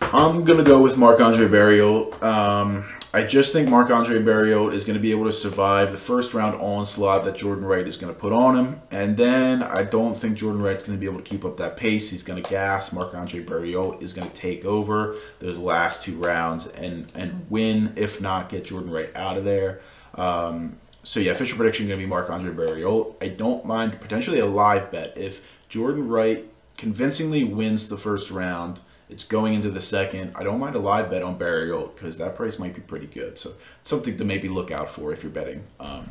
I'm 0.00 0.44
gonna 0.44 0.64
go 0.64 0.80
with 0.80 0.96
Marc 0.96 1.20
Andre 1.20 1.46
Barriault. 1.46 2.22
Um, 2.22 2.86
I 3.12 3.22
just 3.22 3.52
think 3.52 3.68
Marc 3.68 3.90
Andre 3.90 4.18
Barriault 4.18 4.72
is 4.72 4.82
going 4.82 4.96
to 4.96 5.00
be 5.00 5.12
able 5.12 5.26
to 5.26 5.32
survive 5.32 5.92
the 5.92 5.96
first 5.96 6.34
round 6.34 6.60
onslaught 6.60 7.24
that 7.24 7.36
Jordan 7.36 7.64
Wright 7.64 7.86
is 7.86 7.96
going 7.96 8.12
to 8.12 8.18
put 8.18 8.32
on 8.32 8.56
him. 8.56 8.82
And 8.90 9.16
then 9.16 9.62
I 9.62 9.84
don't 9.84 10.16
think 10.16 10.36
Jordan 10.36 10.60
Wright's 10.60 10.82
going 10.82 10.98
to 10.98 11.00
be 11.00 11.06
able 11.06 11.22
to 11.22 11.24
keep 11.24 11.44
up 11.44 11.56
that 11.58 11.76
pace. 11.76 12.10
He's 12.10 12.24
going 12.24 12.42
to 12.42 12.50
gas. 12.50 12.92
Marc 12.92 13.14
Andre 13.14 13.44
Barriault 13.44 14.02
is 14.02 14.12
going 14.12 14.28
to 14.28 14.34
take 14.34 14.64
over 14.64 15.14
those 15.38 15.58
last 15.58 16.02
two 16.02 16.16
rounds 16.16 16.66
and, 16.66 17.06
and 17.14 17.46
win, 17.48 17.92
if 17.94 18.20
not 18.20 18.48
get 18.48 18.64
Jordan 18.64 18.90
Wright 18.90 19.14
out 19.14 19.36
of 19.36 19.44
there. 19.44 19.80
Um, 20.16 20.78
so 21.04 21.20
yeah, 21.20 21.32
official 21.32 21.56
prediction 21.56 21.86
going 21.86 22.00
to 22.00 22.04
be 22.04 22.08
Marc 22.08 22.28
Andre 22.30 22.52
Barriault. 22.52 23.14
I 23.20 23.28
don't 23.28 23.64
mind 23.64 24.00
potentially 24.00 24.40
a 24.40 24.46
live 24.46 24.90
bet 24.90 25.16
if 25.16 25.60
Jordan 25.68 26.08
Wright 26.08 26.44
convincingly 26.76 27.44
wins 27.44 27.88
the 27.88 27.96
first 27.96 28.30
round– 28.30 28.80
it's 29.08 29.24
going 29.24 29.54
into 29.54 29.70
the 29.70 29.80
second. 29.80 30.32
I 30.34 30.42
don't 30.42 30.58
mind 30.58 30.76
a 30.76 30.78
live 30.78 31.10
bet 31.10 31.22
on 31.22 31.38
Barriault 31.38 31.94
because 31.94 32.18
that 32.18 32.34
price 32.34 32.58
might 32.58 32.74
be 32.74 32.80
pretty 32.80 33.06
good. 33.06 33.38
So 33.38 33.52
something 33.82 34.16
to 34.16 34.24
maybe 34.24 34.48
look 34.48 34.70
out 34.70 34.88
for 34.88 35.12
if 35.12 35.22
you're 35.22 35.32
betting, 35.32 35.64
um, 35.78 36.10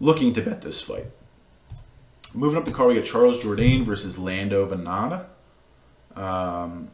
looking 0.00 0.32
to 0.34 0.42
bet 0.42 0.62
this 0.62 0.80
fight. 0.80 1.06
Moving 2.34 2.58
up 2.58 2.64
the 2.64 2.72
card, 2.72 2.88
we 2.88 2.94
got 2.94 3.04
Charles 3.04 3.38
Jourdain 3.38 3.84
versus 3.84 4.18
Lando 4.18 4.66
Vannata. 4.66 5.26
Um, 6.16 6.90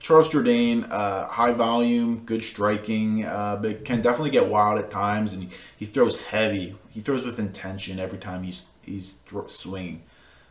Charles 0.00 0.28
Jourdain, 0.28 0.88
uh, 0.90 1.26
high 1.26 1.52
volume, 1.52 2.20
good 2.24 2.42
striking, 2.42 3.24
uh, 3.24 3.58
but 3.60 3.84
can 3.84 4.00
definitely 4.00 4.30
get 4.30 4.48
wild 4.48 4.78
at 4.78 4.90
times, 4.90 5.32
and 5.32 5.44
he, 5.44 5.48
he 5.76 5.84
throws 5.84 6.16
heavy. 6.16 6.76
He 6.88 7.00
throws 7.00 7.24
with 7.24 7.38
intention 7.38 7.98
every 7.98 8.18
time 8.18 8.44
he's 8.44 8.64
he's 8.82 9.16
swinging. 9.48 10.02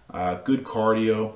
Uh, 0.10 0.36
good 0.36 0.63
cardio, 0.63 1.33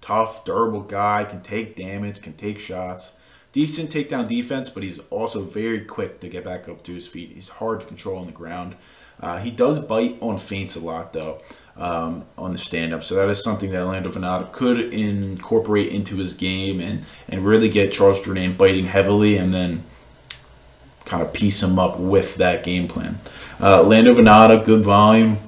tough, 0.00 0.44
durable 0.44 0.82
guy, 0.82 1.24
can 1.24 1.42
take 1.42 1.76
damage, 1.76 2.20
can 2.22 2.34
take 2.34 2.58
shots. 2.58 3.12
Decent 3.52 3.90
takedown 3.90 4.26
defense, 4.28 4.70
but 4.70 4.82
he's 4.82 4.98
also 5.10 5.42
very 5.42 5.84
quick 5.84 6.20
to 6.20 6.28
get 6.28 6.44
back 6.44 6.68
up 6.70 6.82
to 6.84 6.94
his 6.94 7.06
feet. 7.06 7.32
He's 7.34 7.50
hard 7.50 7.80
to 7.80 7.86
control 7.86 8.18
on 8.18 8.26
the 8.26 8.32
ground. 8.32 8.76
Uh, 9.20 9.38
he 9.38 9.50
does 9.50 9.78
bite 9.78 10.16
on 10.20 10.38
feints 10.38 10.74
a 10.74 10.80
lot, 10.80 11.12
though, 11.12 11.40
um, 11.76 12.24
on 12.36 12.52
the 12.52 12.58
stand 12.58 12.92
up. 12.92 13.02
So 13.02 13.14
that 13.16 13.28
is 13.28 13.42
something 13.42 13.70
that 13.70 13.84
Lando 13.84 14.10
Vannata 14.10 14.52
could 14.52 14.92
incorporate 14.92 15.88
into 15.88 16.16
his 16.16 16.34
game 16.34 16.80
and, 16.80 17.04
and 17.28 17.44
really 17.44 17.68
get 17.68 17.92
Charles 17.92 18.20
Jourdain 18.20 18.56
biting 18.56 18.86
heavily 18.86 19.36
and 19.36 19.52
then 19.52 19.84
kind 21.04 21.22
of 21.22 21.32
piece 21.32 21.62
him 21.62 21.78
up 21.78 21.98
with 21.98 22.36
that 22.36 22.62
game 22.62 22.88
plan. 22.88 23.18
Uh, 23.60 23.82
Lando 23.82 24.14
Vannata, 24.14 24.64
good 24.64 24.84
volume, 24.84 25.38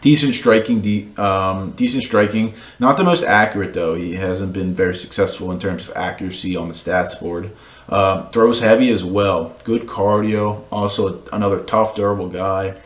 decent 0.00 0.34
striking, 0.34 0.80
de- 0.80 1.08
um, 1.16 1.72
decent 1.72 2.02
striking. 2.04 2.54
Not 2.78 2.96
the 2.96 3.04
most 3.04 3.24
accurate 3.24 3.74
though. 3.74 3.94
He 3.94 4.14
hasn't 4.14 4.52
been 4.52 4.74
very 4.74 4.94
successful 4.94 5.50
in 5.50 5.58
terms 5.58 5.88
of 5.88 5.96
accuracy 5.96 6.56
on 6.56 6.68
the 6.68 6.74
stats 6.74 7.18
board. 7.20 7.52
Uh, 7.88 8.28
throws 8.30 8.60
heavy 8.60 8.90
as 8.90 9.04
well. 9.04 9.56
Good 9.64 9.82
cardio. 9.82 10.64
Also 10.70 11.22
another 11.32 11.60
tough, 11.60 11.94
durable 11.94 12.28
guy. 12.28 12.76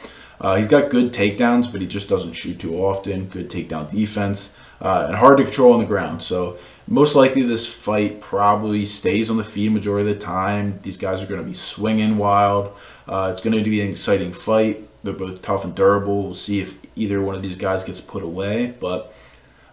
Uh, 0.41 0.57
he's 0.57 0.69
got 0.69 0.91
good 0.91 1.13
takedowns, 1.13 1.71
but 1.71 1.81
he 1.81 1.87
just 1.87 2.09
doesn't 2.09 2.35
shoot 2.35 2.59
too 2.59 2.77
often. 2.77 3.27
Good 3.27 3.49
takedown 3.49 3.91
defense 3.91 4.55
uh, 4.81 5.07
and 5.09 5.17
hard 5.17 5.39
to 5.39 5.45
control 5.45 5.73
on 5.73 5.79
the 5.79 5.87
ground. 5.87 6.23
So 6.23 6.59
most 6.87 7.15
likely 7.15 7.43
this 7.43 7.67
fight 7.73 8.21
probably 8.21 8.85
stays 8.87 9.31
on 9.31 9.37
the 9.37 9.45
feet 9.45 9.73
majority 9.73 10.11
of 10.11 10.19
the 10.19 10.25
time. 10.25 10.79
These 10.83 10.99
guys 10.99 11.23
are 11.23 11.27
going 11.27 11.41
to 11.41 11.47
be 11.47 11.55
swinging 11.55 12.19
wild. 12.19 12.77
Uh, 13.07 13.31
it's 13.33 13.41
going 13.41 13.57
to 13.57 13.71
be 13.71 13.81
an 13.81 13.91
exciting 13.91 14.33
fight. 14.33 14.89
They're 15.03 15.15
both 15.15 15.43
tough 15.43 15.65
and 15.65 15.75
durable. 15.75 16.25
We'll 16.25 16.35
see 16.35 16.61
if 16.61 16.75
either 16.97 17.21
one 17.21 17.35
of 17.35 17.43
these 17.43 17.57
guys 17.57 17.85
gets 17.85 18.01
put 18.01 18.23
away. 18.23 18.75
But 18.79 19.15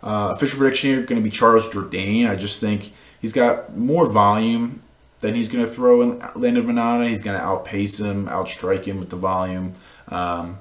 uh, 0.02 0.32
official 0.36 0.60
prediction 0.60 0.92
here 0.92 1.02
going 1.02 1.22
to 1.22 1.24
be 1.24 1.32
Charles 1.32 1.66
Jourdain. 1.68 2.30
I 2.30 2.36
just 2.36 2.60
think 2.62 2.94
he's 3.20 3.34
got 3.34 3.76
more 3.76 4.06
volume 4.06 4.83
than 5.24 5.36
he's 5.36 5.48
going 5.48 5.64
to 5.66 5.72
throw 5.72 6.02
in 6.02 6.20
Lando 6.36 6.62
Vannata. 6.62 7.08
He's 7.08 7.22
going 7.22 7.40
to 7.40 7.44
outpace 7.44 7.98
him, 7.98 8.28
outstrike 8.28 8.84
him 8.84 9.00
with 9.00 9.10
the 9.10 9.16
volume, 9.16 9.74
um, 10.10 10.60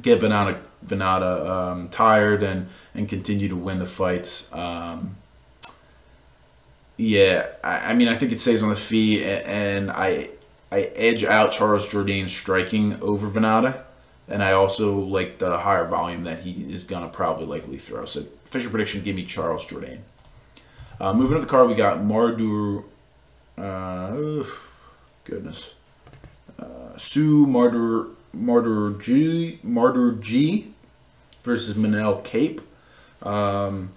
get 0.00 0.18
Vannata, 0.18 0.58
Vannata 0.84 1.46
um, 1.46 1.88
tired, 1.90 2.42
and 2.42 2.68
and 2.94 3.06
continue 3.06 3.48
to 3.48 3.56
win 3.56 3.78
the 3.78 3.86
fights. 3.86 4.50
Um, 4.50 5.16
yeah, 6.96 7.48
I, 7.62 7.90
I, 7.90 7.92
mean, 7.92 8.08
I 8.08 8.14
think 8.14 8.32
it 8.32 8.40
stays 8.40 8.62
on 8.62 8.70
the 8.70 8.76
feet, 8.76 9.24
and 9.24 9.90
I 9.90 10.30
I 10.70 10.90
edge 10.96 11.22
out 11.22 11.52
Charles 11.52 11.86
Jourdain 11.86 12.30
striking 12.30 12.98
over 13.02 13.28
Vannata, 13.28 13.82
and 14.26 14.42
I 14.42 14.52
also 14.52 14.98
like 14.98 15.38
the 15.38 15.58
higher 15.58 15.84
volume 15.84 16.22
that 16.22 16.40
he 16.40 16.72
is 16.72 16.82
gonna 16.82 17.08
probably 17.08 17.44
likely 17.44 17.76
throw. 17.76 18.06
So 18.06 18.24
official 18.46 18.70
prediction, 18.70 19.02
give 19.02 19.16
me 19.16 19.26
Charles 19.26 19.66
Jourdain. 19.66 19.98
Uh, 20.98 21.12
moving 21.12 21.34
up 21.34 21.42
the 21.42 21.46
card, 21.46 21.68
we 21.68 21.74
got 21.74 21.98
Mardur 21.98 22.84
uh, 23.58 24.44
goodness. 25.24 25.74
Uh, 26.58 26.96
Sue 26.96 27.46
Martyr 27.46 28.06
Martyr 28.32 28.90
G 28.98 29.58
Martyr 29.62 30.12
G 30.12 30.72
versus 31.42 31.76
Manel 31.76 32.22
Kape. 32.24 32.60
Um, 33.22 33.90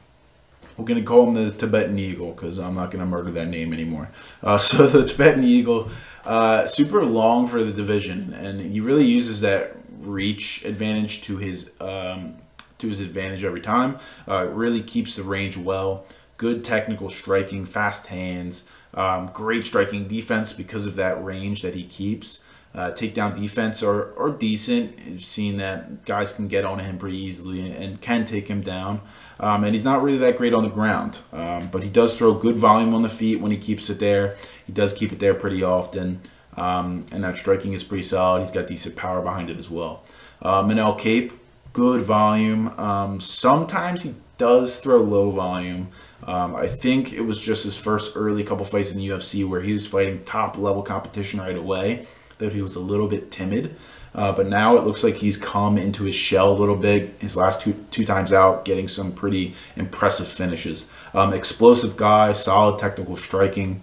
we're 0.78 0.86
gonna 0.86 1.04
call 1.04 1.28
him 1.28 1.34
the 1.36 1.52
Tibetan 1.52 1.98
Eagle 1.98 2.32
because 2.32 2.60
I'm 2.60 2.76
not 2.76 2.92
gonna 2.92 3.06
murder 3.06 3.32
that 3.32 3.48
name 3.48 3.72
anymore. 3.72 4.10
Uh, 4.44 4.58
so 4.60 4.86
the 4.88 5.06
Tibetan 5.06 5.44
Eagle, 5.44 5.90
uh, 6.26 6.68
super 6.68 7.06
long 7.06 7.48
for 7.48 7.64
the 7.64 7.72
division, 7.72 8.34
and 8.34 8.60
he 8.60 8.80
really 8.80 9.06
uses 9.06 9.42
that 9.42 9.76
reach 10.00 10.64
advantage 10.66 11.22
to 11.22 11.38
his 11.38 11.72
um, 11.80 12.36
to 12.78 12.88
his 12.88 13.00
advantage 13.00 13.44
every 13.44 13.62
time. 13.62 13.98
Uh, 14.28 14.46
really 14.48 14.82
keeps 14.82 15.16
the 15.16 15.24
range 15.24 15.58
well. 15.58 16.06
Good 16.38 16.66
technical 16.66 17.08
striking, 17.08 17.66
fast 17.66 18.08
hands. 18.08 18.64
Um, 18.96 19.30
great 19.34 19.66
striking 19.66 20.08
defense 20.08 20.54
because 20.54 20.88
of 20.88 20.96
that 20.96 21.24
range 21.24 21.62
that 21.62 21.76
he 21.76 21.84
keeps. 21.84 22.40
Uh, 22.74 22.92
takedown 22.92 23.34
defense 23.34 23.82
are, 23.82 24.18
are 24.20 24.30
decent. 24.30 25.24
Seen 25.24 25.58
that 25.58 26.04
guys 26.04 26.34
can 26.34 26.48
get 26.48 26.66
on 26.66 26.80
him 26.80 26.98
pretty 26.98 27.18
easily 27.18 27.72
and 27.72 28.02
can 28.02 28.26
take 28.26 28.50
him 28.50 28.62
down. 28.62 29.02
Um, 29.40 29.64
and 29.64 29.74
he's 29.74 29.84
not 29.84 30.02
really 30.02 30.18
that 30.18 30.38
great 30.38 30.54
on 30.54 30.64
the 30.64 30.70
ground, 30.70 31.20
um, 31.32 31.70
but 31.72 31.84
he 31.84 31.90
does 31.90 32.18
throw 32.18 32.34
good 32.34 32.58
volume 32.58 32.94
on 32.94 33.02
the 33.02 33.10
feet 33.10 33.40
when 33.40 33.52
he 33.52 33.58
keeps 33.58 33.90
it 33.90 34.00
there. 34.00 34.36
He 34.66 34.74
does 34.74 34.92
keep 34.92 35.12
it 35.12 35.20
there 35.20 35.34
pretty 35.34 35.64
often, 35.64 36.22
um, 36.58 37.06
and 37.12 37.24
that 37.24 37.38
striking 37.38 37.74
is 37.74 37.84
pretty 37.84 38.04
solid. 38.04 38.42
He's 38.42 38.52
got 38.52 38.68
decent 38.68 38.96
power 38.96 39.22
behind 39.22 39.50
it 39.50 39.58
as 39.58 39.70
well. 39.70 40.04
Manel 40.42 40.98
Kape, 40.98 41.34
good 41.74 42.02
volume. 42.02 42.70
Um, 42.78 43.20
sometimes 43.20 44.04
he 44.04 44.16
does 44.38 44.78
throw 44.80 44.98
low 44.98 45.32
volume. 45.32 45.90
Um, 46.24 46.56
I 46.56 46.68
think 46.68 47.14
it 47.14 47.22
was 47.22 47.40
just 47.40 47.64
his 47.64 47.78
first 47.78 48.14
early 48.16 48.44
couple 48.44 48.66
fights 48.66 48.92
in 48.92 48.98
the 48.98 49.08
UFC 49.08 49.48
where 49.48 49.62
he 49.62 49.74
was 49.74 49.88
fighting 49.88 50.24
top 50.24 50.58
level 50.58 50.82
competition 50.82 51.40
right 51.40 51.56
away 51.56 52.08
that 52.38 52.54
he 52.54 52.62
was 52.62 52.76
a 52.76 52.80
little 52.80 53.08
bit 53.08 53.32
timid. 53.32 53.76
Uh, 54.14 54.32
but 54.32 54.48
now 54.48 54.78
it 54.78 54.86
looks 54.86 55.04
like 55.04 55.18
he's 55.18 55.36
come 55.36 55.78
into 55.78 56.04
his 56.04 56.16
shell 56.16 56.52
a 56.52 56.58
little 56.58 56.76
bit. 56.76 57.16
His 57.20 57.36
last 57.36 57.62
two 57.62 57.86
two 57.92 58.06
times 58.06 58.32
out, 58.32 58.64
getting 58.64 58.88
some 58.88 59.12
pretty 59.12 59.54
impressive 59.76 60.28
finishes. 60.28 60.88
Um, 61.14 61.34
explosive 61.34 61.98
guy, 61.98 62.32
solid 62.32 62.80
technical 62.80 63.18
striking, 63.18 63.82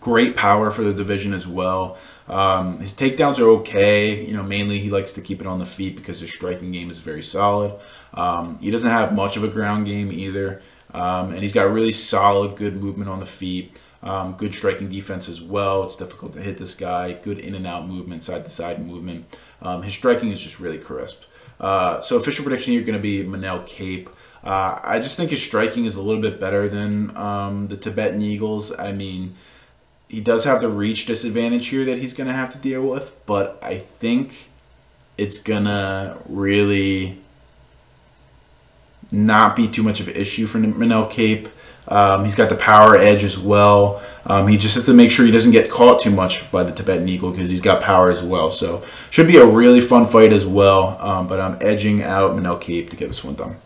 great 0.00 0.34
power 0.34 0.70
for 0.72 0.82
the 0.82 0.92
division 0.92 1.32
as 1.32 1.46
well. 1.46 1.96
Um, 2.28 2.80
his 2.80 2.92
takedowns 2.92 3.38
are 3.38 3.48
okay. 3.60 4.24
You 4.24 4.34
know, 4.34 4.42
mainly 4.42 4.80
he 4.80 4.90
likes 4.90 5.12
to 5.12 5.20
keep 5.20 5.40
it 5.40 5.46
on 5.46 5.58
the 5.58 5.66
feet 5.66 5.96
because 5.96 6.20
his 6.20 6.32
striking 6.32 6.72
game 6.72 6.90
is 6.90 6.98
very 6.98 7.22
solid. 7.22 7.74
Um, 8.14 8.58
he 8.60 8.70
doesn't 8.70 8.90
have 8.90 9.14
much 9.14 9.36
of 9.36 9.44
a 9.44 9.48
ground 9.48 9.86
game 9.86 10.10
either. 10.12 10.62
Um, 10.92 11.30
and 11.30 11.40
he's 11.40 11.52
got 11.52 11.70
really 11.70 11.92
solid, 11.92 12.56
good 12.56 12.76
movement 12.76 13.10
on 13.10 13.20
the 13.20 13.26
feet. 13.26 13.78
Um, 14.02 14.34
good 14.34 14.54
striking 14.54 14.88
defense 14.88 15.28
as 15.28 15.40
well. 15.40 15.82
It's 15.84 15.96
difficult 15.96 16.32
to 16.34 16.40
hit 16.40 16.58
this 16.58 16.74
guy. 16.74 17.12
Good 17.12 17.38
in 17.38 17.54
and 17.54 17.66
out 17.66 17.88
movement, 17.88 18.22
side 18.22 18.44
to 18.44 18.50
side 18.50 18.84
movement. 18.84 19.36
Um, 19.60 19.82
his 19.82 19.92
striking 19.92 20.30
is 20.30 20.40
just 20.40 20.60
really 20.60 20.78
crisp. 20.78 21.24
Uh, 21.58 22.00
so 22.00 22.16
official 22.16 22.44
prediction 22.44 22.72
you're 22.72 22.84
going 22.84 22.96
to 22.96 23.02
be 23.02 23.24
Manel 23.24 23.66
Kape. 23.66 24.08
Uh, 24.44 24.78
I 24.82 25.00
just 25.00 25.16
think 25.16 25.30
his 25.30 25.42
striking 25.42 25.86
is 25.86 25.96
a 25.96 26.02
little 26.02 26.22
bit 26.22 26.38
better 26.38 26.68
than 26.68 27.16
um, 27.16 27.68
the 27.68 27.76
Tibetan 27.76 28.22
Eagles. 28.22 28.72
I 28.78 28.92
mean, 28.92 29.34
he 30.08 30.20
does 30.20 30.44
have 30.44 30.60
the 30.60 30.68
reach 30.68 31.06
disadvantage 31.06 31.68
here 31.68 31.84
that 31.84 31.98
he's 31.98 32.12
going 32.12 32.28
to 32.28 32.34
have 32.34 32.52
to 32.52 32.58
deal 32.58 32.82
with, 32.82 33.14
but 33.26 33.58
I 33.62 33.78
think 33.78 34.48
it's 35.18 35.38
going 35.38 35.64
to 35.64 36.18
really 36.28 37.18
not 39.10 39.56
be 39.56 39.68
too 39.68 39.82
much 39.82 40.00
of 40.00 40.08
an 40.08 40.14
issue 40.14 40.46
for 40.46 40.58
Manel 40.58 41.10
Kape. 41.10 41.48
Um, 41.88 42.24
he's 42.24 42.34
got 42.34 42.48
the 42.48 42.56
power 42.56 42.96
edge 42.96 43.22
as 43.22 43.38
well. 43.38 44.02
Um, 44.24 44.48
he 44.48 44.56
just 44.56 44.74
has 44.74 44.84
to 44.84 44.94
make 44.94 45.10
sure 45.10 45.24
he 45.24 45.30
doesn't 45.30 45.52
get 45.52 45.70
caught 45.70 46.00
too 46.00 46.10
much 46.10 46.50
by 46.50 46.64
the 46.64 46.72
Tibetan 46.72 47.08
Eagle 47.08 47.30
because 47.30 47.48
he's 47.48 47.60
got 47.60 47.80
power 47.80 48.10
as 48.10 48.22
well. 48.22 48.50
So 48.50 48.82
should 49.10 49.28
be 49.28 49.36
a 49.36 49.46
really 49.46 49.80
fun 49.80 50.06
fight 50.06 50.32
as 50.32 50.44
well. 50.44 50.96
Um, 51.00 51.28
but 51.28 51.40
I'm 51.40 51.58
edging 51.60 52.02
out 52.02 52.32
Manel 52.32 52.60
Kape 52.60 52.90
to 52.90 52.96
get 52.96 53.08
this 53.08 53.22
one 53.22 53.34
done. 53.34 53.56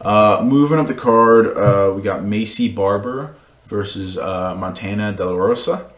Uh, 0.00 0.42
moving 0.42 0.78
up 0.78 0.86
the 0.86 0.94
card, 0.94 1.48
uh, 1.48 1.92
we 1.94 2.00
got 2.00 2.20
Maycee 2.20 2.74
Barber 2.74 3.34
versus 3.68 4.18
uh, 4.18 4.54
Montana 4.56 5.12
De 5.12 5.24
La 5.24 5.36
Rosa. 5.36 5.90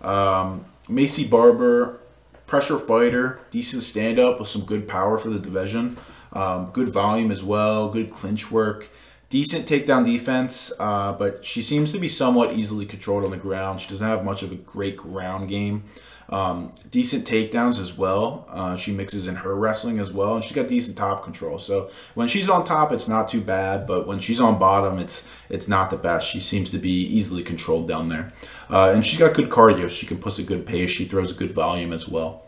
Um, 0.00 0.64
Maycee 0.88 1.28
Barber, 1.28 2.00
pressure 2.46 2.78
fighter, 2.78 3.40
decent 3.50 3.82
stand 3.82 4.18
up 4.18 4.40
with 4.40 4.48
some 4.48 4.64
good 4.64 4.88
power 4.88 5.18
for 5.18 5.28
the 5.28 5.38
division. 5.38 5.98
Um, 6.32 6.70
good 6.72 6.88
volume 6.88 7.30
as 7.30 7.42
well, 7.42 7.90
good 7.90 8.12
clinch 8.12 8.50
work, 8.50 8.90
decent 9.28 9.66
takedown 9.66 10.04
defense, 10.04 10.72
uh, 10.78 11.12
but 11.12 11.44
she 11.44 11.62
seems 11.62 11.92
to 11.92 11.98
be 11.98 12.08
somewhat 12.08 12.52
easily 12.52 12.86
controlled 12.86 13.24
on 13.24 13.30
the 13.30 13.36
ground. 13.36 13.80
She 13.80 13.88
doesn't 13.88 14.06
have 14.06 14.24
much 14.24 14.42
of 14.42 14.52
a 14.52 14.56
great 14.56 14.96
ground 14.96 15.48
game. 15.48 15.84
Um, 16.30 16.72
decent 16.90 17.26
takedowns 17.26 17.80
as 17.80 17.96
well. 17.96 18.46
Uh, 18.50 18.76
she 18.76 18.92
mixes 18.92 19.26
in 19.26 19.36
her 19.36 19.54
wrestling 19.54 19.98
as 19.98 20.12
well, 20.12 20.34
and 20.34 20.44
she's 20.44 20.52
got 20.52 20.68
decent 20.68 20.96
top 20.96 21.24
control. 21.24 21.58
So 21.58 21.90
when 22.14 22.28
she's 22.28 22.50
on 22.50 22.64
top, 22.64 22.92
it's 22.92 23.08
not 23.08 23.28
too 23.28 23.40
bad, 23.40 23.86
but 23.86 24.06
when 24.06 24.18
she's 24.18 24.38
on 24.38 24.58
bottom, 24.58 24.98
it's 24.98 25.26
it's 25.48 25.68
not 25.68 25.88
the 25.90 25.96
best. 25.96 26.28
She 26.28 26.40
seems 26.40 26.70
to 26.70 26.78
be 26.78 26.90
easily 26.90 27.42
controlled 27.42 27.88
down 27.88 28.08
there, 28.10 28.32
uh, 28.68 28.92
and 28.94 29.04
she's 29.04 29.18
got 29.18 29.34
good 29.34 29.48
cardio. 29.48 29.88
She 29.88 30.06
can 30.06 30.18
push 30.18 30.38
a 30.38 30.42
good 30.42 30.66
pace. 30.66 30.90
She 30.90 31.06
throws 31.06 31.30
a 31.30 31.34
good 31.34 31.52
volume 31.52 31.92
as 31.92 32.08
well. 32.08 32.42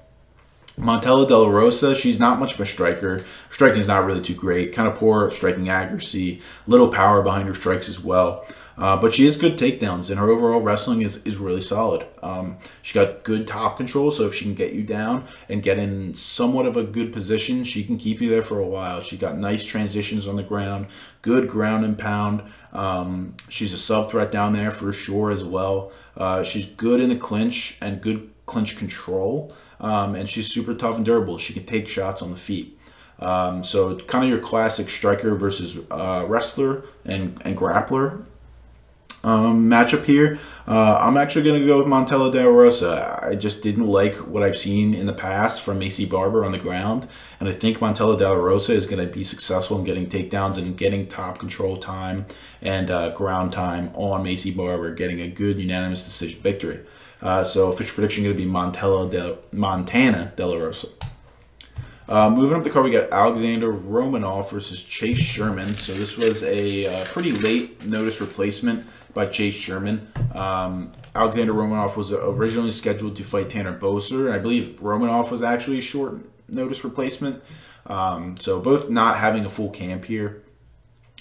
Montella 0.78 1.26
De 1.26 1.36
La 1.36 1.48
Rosa, 1.48 1.94
she's 1.94 2.18
not 2.18 2.38
much 2.38 2.54
of 2.54 2.60
a 2.60 2.66
striker. 2.66 3.24
Striking 3.50 3.78
is 3.78 3.88
not 3.88 4.04
really 4.04 4.22
too 4.22 4.34
great. 4.34 4.72
Kind 4.72 4.88
of 4.88 4.94
poor 4.94 5.30
striking 5.30 5.68
accuracy, 5.68 6.40
little 6.66 6.88
power 6.88 7.22
behind 7.22 7.48
her 7.48 7.54
strikes 7.54 7.88
as 7.88 8.00
well. 8.00 8.44
Uh, 8.80 8.96
but 8.96 9.12
she 9.12 9.24
has 9.26 9.36
good 9.36 9.58
takedowns, 9.58 10.08
and 10.08 10.18
her 10.18 10.30
overall 10.30 10.60
wrestling 10.60 11.02
is, 11.02 11.22
is 11.24 11.36
really 11.36 11.60
solid. 11.60 12.06
Um, 12.22 12.56
she 12.80 12.94
got 12.94 13.24
good 13.24 13.46
top 13.46 13.76
control, 13.76 14.10
so 14.10 14.24
if 14.24 14.34
she 14.34 14.46
can 14.46 14.54
get 14.54 14.72
you 14.72 14.82
down 14.82 15.24
and 15.50 15.62
get 15.62 15.78
in 15.78 16.14
somewhat 16.14 16.64
of 16.64 16.78
a 16.78 16.82
good 16.82 17.12
position, 17.12 17.62
she 17.64 17.84
can 17.84 17.98
keep 17.98 18.22
you 18.22 18.30
there 18.30 18.42
for 18.42 18.58
a 18.58 18.66
while. 18.66 19.02
She 19.02 19.18
got 19.18 19.36
nice 19.36 19.66
transitions 19.66 20.26
on 20.26 20.36
the 20.36 20.42
ground, 20.42 20.86
good 21.20 21.46
ground 21.46 21.84
and 21.84 21.98
pound. 21.98 22.42
Um, 22.72 23.34
she's 23.50 23.74
a 23.74 23.78
sub 23.78 24.10
threat 24.10 24.32
down 24.32 24.54
there 24.54 24.70
for 24.70 24.92
sure 24.94 25.30
as 25.30 25.44
well. 25.44 25.92
Uh, 26.16 26.42
she's 26.42 26.64
good 26.64 27.00
in 27.00 27.10
the 27.10 27.16
clinch 27.16 27.76
and 27.82 28.00
good 28.00 28.30
clinch 28.50 28.72
control. 28.76 29.32
Um, 29.80 30.14
and 30.18 30.28
she's 30.28 30.48
super 30.52 30.74
tough 30.74 30.96
and 30.96 31.04
durable. 31.06 31.38
She 31.38 31.52
can 31.54 31.64
take 31.64 31.88
shots 31.88 32.20
on 32.22 32.30
the 32.30 32.36
feet. 32.48 32.68
Um, 33.18 33.64
so 33.64 33.96
kind 34.12 34.24
of 34.24 34.30
your 34.30 34.40
classic 34.50 34.90
striker 34.90 35.34
versus 35.44 35.78
uh, 35.90 36.24
wrestler 36.28 36.72
and, 37.04 37.22
and 37.46 37.56
grappler. 37.56 38.24
um, 39.22 39.68
matchup 39.68 40.04
here. 40.04 40.38
Uh, 40.66 40.96
I'm 41.00 41.16
actually 41.16 41.44
going 41.44 41.60
to 41.60 41.66
go 41.66 41.78
with 41.78 41.86
Montella 41.86 42.32
De 42.32 42.48
Rosa. 42.48 43.18
I 43.22 43.34
just 43.34 43.62
didn't 43.62 43.86
like 43.86 44.14
what 44.16 44.42
I've 44.42 44.56
seen 44.56 44.94
in 44.94 45.06
the 45.06 45.12
past 45.12 45.60
from 45.60 45.80
Maycee 45.80 46.08
Barber 46.08 46.44
on 46.44 46.52
the 46.52 46.58
ground, 46.58 47.06
and 47.38 47.48
I 47.48 47.52
think 47.52 47.78
Montella 47.78 48.16
De 48.16 48.36
Rosa 48.36 48.72
is 48.72 48.86
going 48.86 49.04
to 49.04 49.12
be 49.12 49.22
successful 49.22 49.78
in 49.78 49.84
getting 49.84 50.08
takedowns 50.08 50.56
and 50.58 50.76
getting 50.76 51.06
top 51.06 51.38
control 51.38 51.76
time 51.76 52.26
and 52.62 52.90
uh, 52.90 53.10
ground 53.10 53.52
time 53.52 53.90
on 53.94 54.24
Maycee 54.24 54.56
Barber, 54.56 54.94
getting 54.94 55.20
a 55.20 55.28
good 55.28 55.58
unanimous 55.58 56.04
decision 56.04 56.40
victory. 56.40 56.80
Uh, 57.22 57.44
so 57.44 57.70
official 57.70 57.94
prediction 57.94 58.24
going 58.24 58.36
to 58.36 58.42
be 58.42 58.48
Montella 58.48 59.10
De, 59.10 59.36
Montana 59.52 60.32
De 60.36 60.46
La 60.46 60.56
Rosa. 60.56 60.88
Uh, 62.08 62.28
moving 62.28 62.56
up 62.56 62.64
the 62.64 62.70
card, 62.70 62.84
we 62.84 62.90
got 62.90 63.12
Alexander 63.12 63.72
Romanov 63.72 64.50
versus 64.50 64.82
Chase 64.82 65.18
Sherman. 65.18 65.76
So 65.76 65.94
this 65.94 66.16
was 66.16 66.42
a 66.42 66.86
uh, 66.86 67.04
pretty 67.04 67.30
late 67.30 67.84
notice 67.84 68.20
replacement 68.20 68.84
by 69.14 69.26
Chase 69.26 69.54
Sherman. 69.54 70.08
Um, 70.34 70.92
Alexander 71.14 71.52
Romanov 71.52 71.96
was 71.96 72.10
originally 72.10 72.72
scheduled 72.72 73.14
to 73.16 73.22
fight 73.22 73.48
Tanner 73.48 73.78
Boser. 73.78 74.32
I 74.32 74.38
believe 74.38 74.80
Romanov 74.80 75.30
was 75.30 75.42
actually 75.42 75.78
a 75.78 75.82
short 75.82 76.18
notice 76.48 76.82
replacement. 76.82 77.44
Um, 77.86 78.36
so 78.38 78.60
both 78.60 78.90
not 78.90 79.16
having 79.16 79.44
a 79.44 79.48
full 79.48 79.70
camp 79.70 80.04
here. 80.04 80.42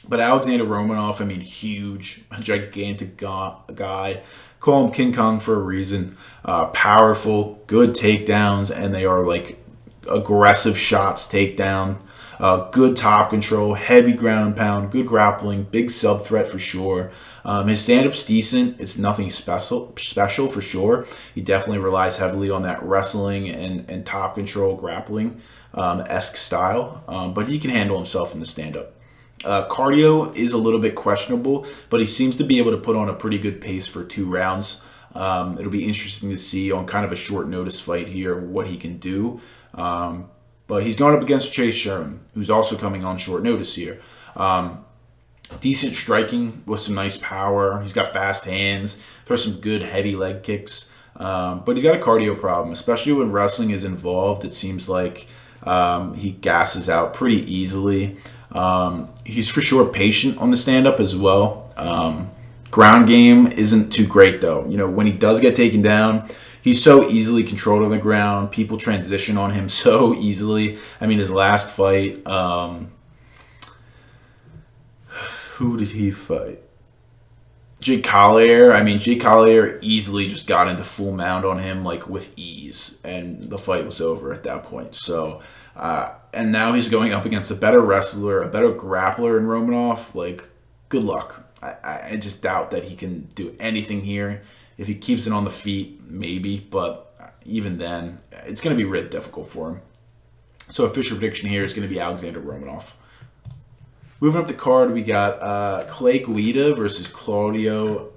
But 0.10 0.20
Alexander 0.20 0.66
Romanov, 0.66 1.22
I 1.22 1.26
mean, 1.26 1.42
huge, 1.42 2.24
gigantic 2.40 3.16
guy. 3.16 4.22
Call 4.60 4.86
him 4.86 4.92
King 4.92 5.14
Kong 5.14 5.40
for 5.40 5.54
a 5.54 5.60
reason. 5.60 6.18
Uh, 6.44 6.66
powerful, 6.68 7.64
good 7.68 7.92
takedowns, 7.92 8.76
and 8.76 8.94
they 8.94 9.06
are 9.06 9.22
like 9.22 9.64
aggressive 10.10 10.78
shots, 10.78 11.28
takedown, 11.28 12.02
uh, 12.40 12.70
good 12.72 12.96
top 12.96 13.30
control, 13.30 13.76
heavy 13.76 14.14
ground 14.14 14.48
and 14.48 14.56
pound, 14.56 14.92
good 14.92 15.06
grappling, 15.06 15.64
big 15.64 15.92
sub 15.92 16.22
threat 16.22 16.48
for 16.48 16.58
sure. 16.58 17.12
Um, 17.46 17.68
his 17.68 17.82
stand 17.82 18.08
up's 18.08 18.24
decent. 18.24 18.82
It's 18.82 18.98
nothing 18.98 19.30
special, 19.30 19.94
special 19.98 20.48
for 20.48 20.62
sure. 20.62 21.06
He 21.36 21.42
definitely 21.42 21.80
relies 21.80 22.18
heavily 22.18 22.50
on 22.50 22.64
that 22.64 22.82
wrestling 22.82 23.48
and, 23.48 23.90
and 23.90 24.06
top 24.06 24.36
control 24.36 24.76
grappling 24.76 25.40
um, 25.74 26.04
esque 26.08 26.38
style, 26.38 27.04
um, 27.08 27.34
but 27.34 27.48
he 27.48 27.60
can 27.60 27.70
handle 27.70 27.98
himself 27.98 28.34
in 28.34 28.40
the 28.40 28.46
stand 28.46 28.76
up. 28.76 28.96
Uh, 29.46 29.68
cardio 29.68 30.36
is 30.36 30.52
a 30.52 30.58
little 30.58 30.80
bit 30.80 30.96
questionable, 30.96 31.66
but 31.90 32.00
he 32.00 32.06
seems 32.06 32.36
to 32.36 32.44
be 32.44 32.58
able 32.58 32.72
to 32.72 32.78
put 32.78 32.96
on 32.96 33.08
a 33.08 33.14
pretty 33.14 33.38
good 33.38 33.62
pace 33.62 33.88
for 33.88 34.04
two 34.04 34.26
rounds. 34.26 34.82
Um, 35.16 35.58
it'll 35.58 35.72
be 35.72 35.86
interesting 35.86 36.30
to 36.30 36.38
see 36.38 36.72
on 36.72 36.86
kind 36.86 37.06
of 37.06 37.12
a 37.12 37.16
short 37.16 37.48
notice 37.48 37.80
fight 37.80 38.10
here 38.10 38.38
what 38.38 38.68
he 38.68 38.78
can 38.78 38.98
do. 38.98 39.40
Um, 39.74 40.30
but 40.68 40.84
he's 40.84 40.96
going 40.96 41.16
up 41.16 41.22
against 41.22 41.52
Chase 41.52 41.76
Sherman, 41.76 42.20
who's 42.34 42.50
also 42.50 42.78
coming 42.78 43.04
on 43.04 43.18
short 43.18 43.42
notice 43.42 43.76
here. 43.76 44.00
Um, 44.36 44.86
decent 45.62 45.96
striking 45.96 46.62
with 46.66 46.80
some 46.80 46.94
nice 46.96 47.18
power. 47.18 47.82
He's 47.82 47.94
got 47.94 48.14
fast 48.14 48.46
hands, 48.46 48.96
throws 49.26 49.44
some 49.44 49.54
good 49.54 49.82
heavy 49.82 50.16
leg 50.16 50.44
kicks. 50.44 50.90
Um, 51.16 51.64
but 51.66 51.76
he's 51.76 51.84
got 51.84 51.96
a 51.96 52.00
cardio 52.00 52.40
problem, 52.40 52.72
especially 52.72 53.14
when 53.14 53.32
wrestling 53.32 53.72
is 53.72 53.84
involved. 53.84 54.46
It 54.46 54.54
seems 54.54 54.88
like 54.88 55.28
um, 55.64 56.14
he 56.14 56.32
gasses 56.32 56.90
out 56.90 57.14
pretty 57.14 57.52
easily. 57.52 58.18
Um, 58.52 59.10
he's 59.26 59.50
for 59.50 59.62
sure 59.62 59.86
patient 59.86 60.38
on 60.38 60.50
the 60.50 60.58
stand 60.58 60.88
up 60.88 61.00
as 61.00 61.16
well. 61.16 61.72
Um, 61.78 62.32
ground 62.72 63.08
game 63.08 63.48
isn't 63.48 63.92
too 63.92 64.08
great 64.08 64.42
though. 64.42 64.66
You 64.68 64.78
know, 64.78 64.90
when 64.90 65.06
he 65.06 65.14
does 65.14 65.40
get 65.40 65.56
taken 65.56 65.82
down, 65.82 66.28
he's 66.62 66.84
so 66.84 67.08
easily 67.08 67.44
controlled 67.44 67.84
on 67.84 67.92
the 67.92 67.98
ground. 67.98 68.52
People 68.52 68.78
transition 68.78 69.38
on 69.38 69.52
him 69.52 69.70
so 69.84 70.14
easily. 70.16 70.78
I 71.00 71.08
mean, 71.08 71.20
his 71.20 71.32
last 71.32 71.76
fight, 71.76 72.26
um, 72.28 72.92
who 75.56 75.78
did 75.78 75.90
he 75.90 76.12
fight? 76.12 76.62
Jake 77.80 78.04
Collier. 78.04 78.74
I 78.74 78.84
mean, 78.84 79.00
Jake 79.00 79.22
Collier 79.22 79.80
easily 79.82 80.28
just 80.28 80.48
got 80.48 80.68
into 80.68 80.84
full 80.84 81.14
mount 81.14 81.46
on 81.46 81.60
him 81.60 81.84
like 81.84 82.10
with 82.10 82.34
ease, 82.36 82.98
and 83.04 83.44
the 83.44 83.58
fight 83.58 83.86
was 83.86 84.02
over 84.02 84.34
at 84.34 84.44
that 84.44 84.64
point. 84.64 84.96
So, 84.96 85.42
uh, 85.80 86.12
and 86.34 86.52
now 86.52 86.74
he's 86.74 86.90
going 86.90 87.14
up 87.14 87.26
against 87.26 87.50
a 87.50 87.56
better 87.56 87.80
wrestler, 87.80 88.42
a 88.42 88.50
better 88.50 88.72
grappler 88.72 89.38
in 89.38 89.46
Romanov. 89.46 90.14
Like, 90.14 90.50
good 90.90 91.06
luck. 91.06 91.46
I, 91.64 92.12
I 92.12 92.18
just 92.18 92.42
doubt 92.42 92.72
that 92.72 92.84
he 92.84 92.96
can 92.96 93.22
do 93.34 93.56
anything 93.60 94.02
here. 94.02 94.44
If 94.78 94.88
he 94.88 94.96
keeps 94.96 95.26
it 95.26 95.34
on 95.34 95.46
the 95.46 95.50
feet, 95.50 96.02
maybe, 96.06 96.60
but 96.60 97.36
even 97.46 97.78
then, 97.78 98.20
it's 98.46 98.62
going 98.62 98.76
to 98.76 98.82
be 98.82 98.88
really 98.90 99.08
difficult 99.08 99.50
for 99.50 99.70
him. 99.70 99.82
So 100.70 100.86
official 100.86 101.18
prediction 101.18 101.50
here 101.50 101.64
is 101.64 101.74
going 101.74 101.88
to 101.88 101.94
be 101.94 102.00
Alexander 102.00 102.42
Romanov. 102.42 102.92
Moving 104.20 104.42
up 104.42 104.48
the 104.48 104.54
card, 104.54 104.92
we 104.92 105.02
got 105.02 105.42
uh, 105.42 105.86
Clay 105.88 106.20
Guida 106.20 106.76
versus 106.76 107.08
Claudio 107.08 108.12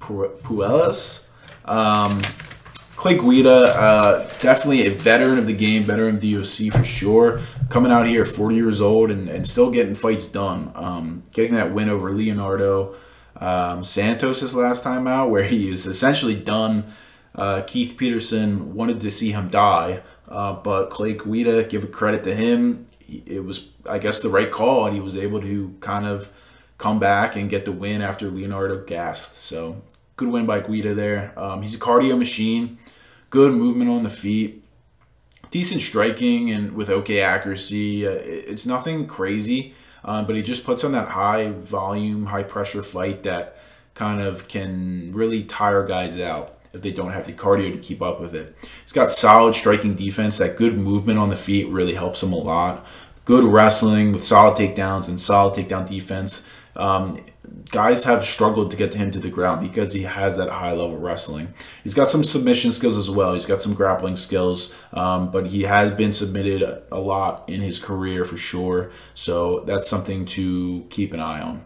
Puelles. 0.00 1.24
Um, 1.64 2.22
Clay 2.98 3.16
Guida, 3.16 3.48
uh, 3.78 4.26
definitely 4.40 4.88
a 4.88 4.90
veteran 4.90 5.38
of 5.38 5.46
the 5.46 5.52
game, 5.52 5.84
veteran 5.84 6.16
of 6.16 6.22
UFC 6.22 6.72
for 6.72 6.82
sure. 6.82 7.40
Coming 7.68 7.92
out 7.92 8.08
here, 8.08 8.26
40 8.26 8.56
years 8.56 8.80
old, 8.80 9.12
and, 9.12 9.28
and 9.28 9.46
still 9.46 9.70
getting 9.70 9.94
fights 9.94 10.26
done. 10.26 10.72
Um, 10.74 11.22
getting 11.32 11.54
that 11.54 11.72
win 11.72 11.88
over 11.88 12.10
Leonardo 12.10 12.96
um, 13.36 13.84
Santos 13.84 14.40
his 14.40 14.56
last 14.56 14.82
time 14.82 15.06
out, 15.06 15.30
where 15.30 15.44
he 15.44 15.70
is 15.70 15.86
essentially 15.86 16.34
done. 16.34 16.86
Uh, 17.36 17.62
Keith 17.64 17.96
Peterson 17.96 18.74
wanted 18.74 19.00
to 19.02 19.12
see 19.12 19.30
him 19.30 19.48
die, 19.48 20.02
uh, 20.26 20.54
but 20.54 20.90
Clay 20.90 21.12
Guida, 21.12 21.62
give 21.62 21.92
credit 21.92 22.24
to 22.24 22.34
him, 22.34 22.88
it 23.06 23.44
was, 23.44 23.68
I 23.88 23.98
guess, 23.98 24.20
the 24.20 24.28
right 24.28 24.50
call, 24.50 24.86
and 24.86 24.94
he 24.96 25.00
was 25.00 25.16
able 25.16 25.40
to 25.42 25.76
kind 25.78 26.04
of 26.04 26.32
come 26.78 26.98
back 26.98 27.36
and 27.36 27.48
get 27.48 27.64
the 27.64 27.70
win 27.70 28.02
after 28.02 28.28
Leonardo 28.28 28.84
gassed. 28.84 29.36
So 29.36 29.82
good 30.18 30.28
win 30.28 30.44
by 30.44 30.60
Guida 30.60 30.94
there. 30.94 31.32
Um, 31.38 31.62
he's 31.62 31.74
a 31.74 31.78
cardio 31.78 32.18
machine, 32.18 32.76
good 33.30 33.54
movement 33.54 33.88
on 33.88 34.02
the 34.02 34.10
feet, 34.10 34.62
decent 35.50 35.80
striking, 35.80 36.50
and 36.50 36.72
with 36.72 36.90
okay 36.90 37.22
accuracy. 37.22 38.06
Uh, 38.06 38.18
it's 38.20 38.66
nothing 38.66 39.06
crazy, 39.06 39.74
um, 40.04 40.26
but 40.26 40.36
he 40.36 40.42
just 40.42 40.64
puts 40.64 40.84
on 40.84 40.92
that 40.92 41.08
high 41.08 41.52
volume, 41.52 42.26
high 42.26 42.42
pressure 42.42 42.82
fight 42.82 43.22
that 43.22 43.56
kind 43.94 44.20
of 44.20 44.46
can 44.48 45.12
really 45.14 45.42
tire 45.44 45.86
guys 45.86 46.18
out 46.18 46.58
if 46.72 46.82
they 46.82 46.90
don't 46.90 47.12
have 47.12 47.26
the 47.26 47.32
cardio 47.32 47.72
to 47.72 47.78
keep 47.78 48.02
up 48.02 48.20
with 48.20 48.34
it. 48.34 48.54
He's 48.82 48.92
got 48.92 49.10
solid 49.10 49.54
striking 49.54 49.94
defense. 49.94 50.38
That 50.38 50.56
good 50.56 50.76
movement 50.76 51.18
on 51.18 51.28
the 51.28 51.36
feet 51.36 51.68
really 51.68 51.94
helps 51.94 52.22
him 52.22 52.32
a 52.32 52.36
lot. 52.36 52.84
Good 53.24 53.44
wrestling 53.44 54.12
with 54.12 54.24
solid 54.24 54.56
takedowns 54.56 55.08
and 55.08 55.20
solid 55.20 55.54
takedown 55.54 55.88
defense. 55.88 56.42
Um, 56.76 57.18
guys 57.70 58.04
have 58.04 58.24
struggled 58.24 58.70
to 58.70 58.76
get 58.76 58.94
him 58.94 59.10
to 59.10 59.18
the 59.18 59.30
ground 59.30 59.60
because 59.60 59.92
he 59.92 60.02
has 60.02 60.36
that 60.36 60.48
high 60.48 60.72
level 60.72 60.96
wrestling. 60.96 61.52
He's 61.82 61.94
got 61.94 62.10
some 62.10 62.24
submission 62.24 62.72
skills 62.72 62.96
as 62.96 63.10
well. 63.10 63.34
He's 63.34 63.46
got 63.46 63.62
some 63.62 63.74
grappling 63.74 64.16
skills, 64.16 64.74
um, 64.92 65.30
but 65.30 65.48
he 65.48 65.62
has 65.62 65.90
been 65.90 66.12
submitted 66.12 66.82
a 66.90 66.98
lot 66.98 67.48
in 67.48 67.60
his 67.60 67.78
career 67.78 68.24
for 68.24 68.36
sure. 68.36 68.90
So 69.14 69.60
that's 69.60 69.88
something 69.88 70.24
to 70.26 70.86
keep 70.90 71.12
an 71.12 71.20
eye 71.20 71.40
on. 71.40 71.64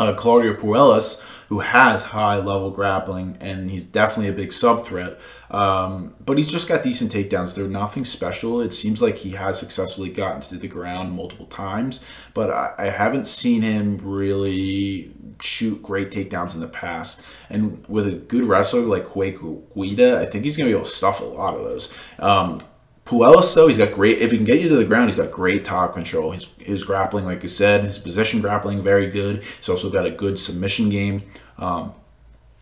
Uh, 0.00 0.14
Claudio 0.14 0.54
Puelles, 0.54 1.20
who 1.50 1.60
has 1.60 2.04
high 2.04 2.36
level 2.36 2.70
grappling 2.70 3.36
and 3.40 3.70
he's 3.70 3.84
definitely 3.84 4.28
a 4.28 4.32
big 4.32 4.52
sub 4.52 4.82
threat. 4.82 5.20
Um, 5.50 6.14
but 6.24 6.38
he's 6.38 6.50
just 6.50 6.68
got 6.68 6.82
decent 6.82 7.12
takedowns. 7.12 7.54
They're 7.54 7.68
nothing 7.68 8.04
special. 8.04 8.60
It 8.60 8.72
seems 8.72 9.02
like 9.02 9.18
he 9.18 9.32
has 9.32 9.58
successfully 9.58 10.08
gotten 10.08 10.40
to 10.42 10.56
the 10.56 10.68
ground 10.68 11.12
multiple 11.12 11.46
times, 11.46 12.00
but 12.34 12.50
I, 12.50 12.74
I 12.78 12.84
haven't 12.86 13.26
seen 13.26 13.62
him 13.62 13.98
really 13.98 15.12
shoot 15.42 15.82
great 15.82 16.10
takedowns 16.10 16.54
in 16.54 16.60
the 16.60 16.68
past. 16.68 17.20
And 17.50 17.84
with 17.88 18.06
a 18.06 18.12
good 18.12 18.44
wrestler 18.44 18.80
like 18.82 19.04
Clay 19.04 19.32
Guida, 19.32 20.20
I 20.20 20.26
think 20.26 20.44
he's 20.44 20.56
going 20.56 20.68
to 20.68 20.72
be 20.72 20.78
able 20.78 20.88
to 20.88 20.96
stuff 20.96 21.20
a 21.20 21.24
lot 21.24 21.54
of 21.54 21.64
those. 21.64 21.92
Um, 22.18 22.62
Though, 23.04 23.66
he's 23.66 23.78
got 23.78 23.92
great. 23.92 24.18
If 24.18 24.30
he 24.30 24.38
can 24.38 24.44
get 24.44 24.60
you 24.60 24.68
to 24.68 24.76
the 24.76 24.84
ground, 24.84 25.10
he's 25.10 25.16
got 25.16 25.32
great 25.32 25.64
top 25.64 25.94
control. 25.94 26.30
His 26.30 26.46
his 26.58 26.84
grappling, 26.84 27.24
like 27.24 27.42
you 27.42 27.48
said, 27.48 27.84
his 27.84 27.98
position 27.98 28.40
grappling 28.40 28.82
very 28.82 29.08
good. 29.08 29.42
He's 29.42 29.68
also 29.68 29.90
got 29.90 30.06
a 30.06 30.10
good 30.10 30.38
submission 30.38 30.88
game. 30.88 31.22
Um, 31.58 31.94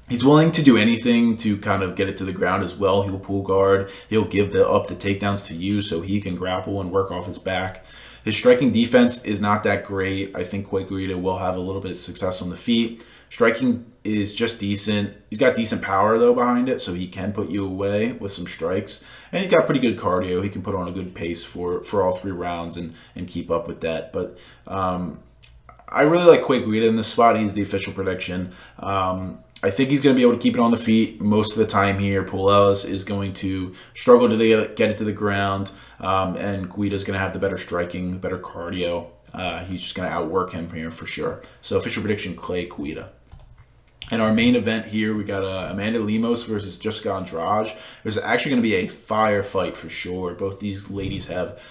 he's 0.08 0.24
willing 0.24 0.50
to 0.52 0.62
do 0.62 0.76
anything 0.76 1.36
to 1.38 1.58
kind 1.58 1.82
of 1.82 1.94
get 1.94 2.08
it 2.08 2.16
to 2.18 2.24
the 2.24 2.32
ground 2.32 2.64
as 2.64 2.74
well. 2.74 3.02
He'll 3.02 3.18
pull 3.18 3.42
guard. 3.42 3.90
He'll 4.08 4.24
give 4.24 4.52
the 4.52 4.66
up 4.66 4.86
the 4.86 4.96
takedowns 4.96 5.46
to 5.46 5.54
you 5.54 5.80
so 5.80 6.00
he 6.00 6.20
can 6.20 6.36
grapple 6.36 6.80
and 6.80 6.90
work 6.90 7.10
off 7.10 7.26
his 7.26 7.38
back. 7.38 7.84
His 8.24 8.36
striking 8.36 8.72
defense 8.72 9.22
is 9.24 9.40
not 9.40 9.62
that 9.62 9.84
great. 9.84 10.36
I 10.36 10.44
think 10.44 10.68
Clay 10.68 10.84
will 10.84 11.38
have 11.38 11.56
a 11.56 11.60
little 11.60 11.80
bit 11.80 11.92
of 11.92 11.96
success 11.96 12.42
on 12.42 12.50
the 12.50 12.56
feet. 12.56 13.04
Striking 13.30 13.86
is 14.16 14.34
just 14.34 14.58
decent. 14.58 15.16
He's 15.30 15.38
got 15.38 15.54
decent 15.54 15.82
power 15.82 16.18
though 16.18 16.34
behind 16.34 16.68
it, 16.68 16.80
so 16.80 16.94
he 16.94 17.06
can 17.06 17.32
put 17.32 17.50
you 17.50 17.64
away 17.64 18.12
with 18.12 18.32
some 18.32 18.46
strikes. 18.46 19.04
And 19.32 19.42
he's 19.42 19.52
got 19.52 19.66
pretty 19.66 19.80
good 19.80 19.98
cardio. 19.98 20.42
He 20.42 20.48
can 20.48 20.62
put 20.62 20.74
on 20.74 20.88
a 20.88 20.92
good 20.92 21.14
pace 21.14 21.44
for 21.44 21.82
for 21.82 22.02
all 22.02 22.14
three 22.14 22.32
rounds 22.32 22.76
and 22.76 22.94
and 23.14 23.26
keep 23.26 23.50
up 23.50 23.68
with 23.68 23.80
that. 23.82 24.12
But 24.12 24.38
um, 24.66 25.20
I 25.88 26.02
really 26.02 26.24
like 26.24 26.42
Clay 26.42 26.64
Guida 26.64 26.86
in 26.86 26.96
this 26.96 27.08
spot. 27.08 27.38
He's 27.38 27.54
the 27.54 27.62
official 27.62 27.92
prediction. 27.92 28.52
Um, 28.78 29.38
I 29.62 29.70
think 29.70 29.90
he's 29.90 30.00
going 30.00 30.14
to 30.14 30.18
be 30.18 30.22
able 30.22 30.34
to 30.34 30.42
keep 30.42 30.54
it 30.54 30.60
on 30.60 30.70
the 30.70 30.76
feet 30.76 31.20
most 31.20 31.52
of 31.52 31.58
the 31.58 31.66
time 31.66 31.98
here. 31.98 32.22
Puelles 32.22 32.88
is 32.88 33.02
going 33.02 33.32
to 33.34 33.74
struggle 33.92 34.28
to 34.28 34.36
get 34.36 34.90
it 34.90 34.96
to 34.98 35.04
the 35.04 35.12
ground, 35.12 35.72
um, 35.98 36.36
and 36.36 36.70
Guida's 36.70 37.02
going 37.02 37.14
to 37.14 37.18
have 37.18 37.32
the 37.32 37.40
better 37.40 37.58
striking, 37.58 38.18
better 38.18 38.38
cardio. 38.38 39.08
Uh, 39.34 39.64
he's 39.64 39.80
just 39.80 39.94
going 39.96 40.08
to 40.08 40.14
outwork 40.14 40.52
him 40.52 40.70
here 40.72 40.90
for 40.90 41.06
sure. 41.06 41.42
So 41.60 41.76
official 41.76 42.02
prediction, 42.02 42.36
Clay 42.36 42.66
Guida. 42.66 43.10
And 44.10 44.22
our 44.22 44.32
main 44.32 44.56
event 44.56 44.86
here, 44.86 45.14
we 45.14 45.24
got 45.24 45.44
uh, 45.44 45.68
Amanda 45.70 45.98
Lemos 46.00 46.44
versus 46.44 46.78
Jessica 46.78 47.12
Andrade. 47.12 47.76
There's 48.02 48.16
actually 48.16 48.52
going 48.52 48.62
to 48.62 48.68
be 48.68 48.74
a 48.76 48.88
fire 48.88 49.42
fight 49.42 49.76
for 49.76 49.90
sure. 49.90 50.34
Both 50.34 50.60
these 50.60 50.88
ladies 50.88 51.26
have 51.26 51.62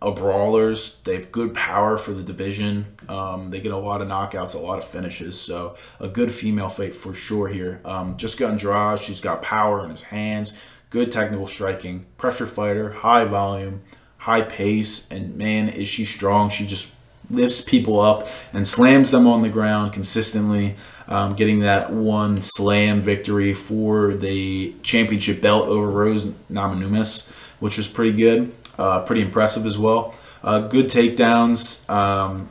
a 0.00 0.12
brawlers. 0.12 0.96
They 1.04 1.14
have 1.14 1.32
good 1.32 1.54
power 1.54 1.98
for 1.98 2.12
the 2.12 2.22
division. 2.22 2.86
Um, 3.08 3.50
they 3.50 3.60
get 3.60 3.72
a 3.72 3.76
lot 3.76 4.00
of 4.00 4.08
knockouts, 4.08 4.54
a 4.54 4.58
lot 4.58 4.78
of 4.78 4.84
finishes. 4.84 5.38
So 5.40 5.76
a 6.00 6.08
good 6.08 6.32
female 6.32 6.68
fight 6.68 6.94
for 6.94 7.12
sure 7.12 7.48
here. 7.48 7.80
Um, 7.84 8.16
Jessica 8.16 8.46
Andrade, 8.46 9.00
she's 9.00 9.20
got 9.20 9.42
power 9.42 9.84
in 9.84 9.90
his 9.90 10.02
hands, 10.02 10.52
good 10.90 11.12
technical 11.12 11.46
striking, 11.46 12.06
pressure 12.16 12.46
fighter, 12.46 12.92
high 12.92 13.24
volume, 13.24 13.82
high 14.18 14.42
pace, 14.42 15.06
and 15.10 15.36
man, 15.36 15.68
is 15.68 15.88
she 15.88 16.04
strong. 16.04 16.48
She 16.48 16.66
just 16.66 16.88
lifts 17.30 17.60
people 17.60 18.00
up 18.00 18.28
and 18.52 18.66
slams 18.66 19.10
them 19.10 19.26
on 19.26 19.42
the 19.42 19.48
ground 19.48 19.92
consistently, 19.92 20.76
um, 21.08 21.34
getting 21.34 21.60
that 21.60 21.92
one 21.92 22.40
slam 22.40 23.00
victory 23.00 23.54
for 23.54 24.14
the 24.14 24.74
championship 24.82 25.40
belt 25.40 25.66
over 25.68 25.88
Rose 25.88 26.26
Namajunas, 26.50 27.26
which 27.60 27.76
was 27.76 27.88
pretty 27.88 28.12
good, 28.12 28.54
uh, 28.78 29.00
pretty 29.02 29.22
impressive 29.22 29.66
as 29.66 29.78
well. 29.78 30.14
Uh, 30.42 30.60
good 30.60 30.86
takedowns. 30.86 31.88
Um, 31.90 32.48